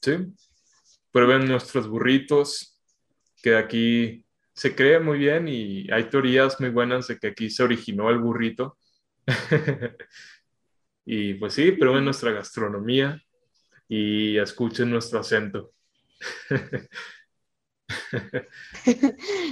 [0.00, 0.12] Sí.
[1.10, 2.78] Prueben nuestros burritos,
[3.42, 4.24] que aquí
[4.54, 8.18] se cree muy bien y hay teorías muy buenas de que aquí se originó el
[8.18, 8.76] burrito.
[11.10, 13.18] y pues sí, prueben nuestra gastronomía
[13.88, 15.72] y escuchen nuestro acento.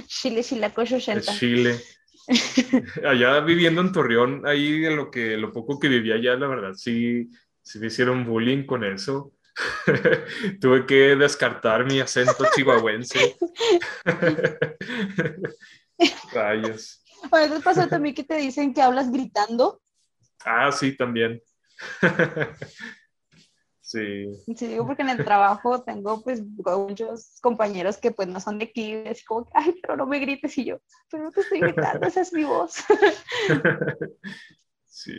[0.05, 1.81] Chile, Chilacoyo, Chile.
[3.03, 6.73] Allá viviendo en Torreón, ahí de lo que lo poco que vivía allá, la verdad,
[6.75, 7.31] sí,
[7.63, 9.33] sí me hicieron bullying con eso.
[10.61, 13.35] Tuve que descartar mi acento chihuahuense.
[16.31, 17.03] Rayos.
[17.31, 19.81] A veces pasa también que te dicen que hablas gritando.
[20.45, 21.41] Ah, sí, también.
[23.81, 24.25] sí.
[24.55, 28.65] Sí, digo porque en el trabajo tengo pues muchos compañeros que pues no son de
[28.65, 32.07] aquí, es como, ay, pero no me grites y yo, pero no te estoy gritando,
[32.07, 32.83] esa es mi voz.
[34.85, 35.13] sí.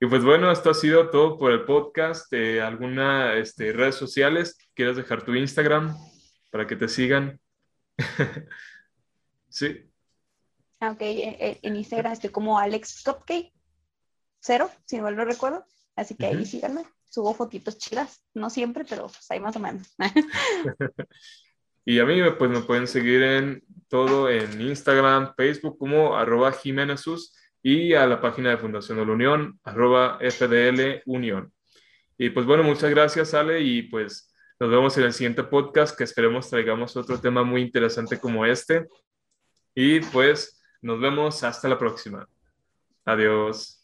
[0.00, 2.30] Y pues bueno, esto ha sido todo por el podcast.
[2.32, 4.58] Eh, ¿Alguna este, redes sociales?
[4.74, 5.96] ¿Quieres dejar tu Instagram
[6.50, 7.40] para que te sigan?
[9.48, 9.90] sí.
[10.80, 13.02] Ok, eh, eh, en Instagram estoy como Alex
[14.44, 15.64] cero, si no lo recuerdo.
[15.96, 16.84] Así que ahí síganme.
[17.08, 19.94] Subo fotitos chidas, no siempre, pero pues ahí más o menos.
[21.84, 27.36] y a mí pues me pueden seguir en todo en Instagram, Facebook como arroba Jimenesus
[27.62, 31.52] y a la página de Fundación de la Unión, arroba FDL Unión.
[32.18, 36.04] Y pues bueno, muchas gracias Ale y pues nos vemos en el siguiente podcast que
[36.04, 38.86] esperemos traigamos otro tema muy interesante como este.
[39.74, 42.28] Y pues nos vemos hasta la próxima.
[43.04, 43.83] Adiós.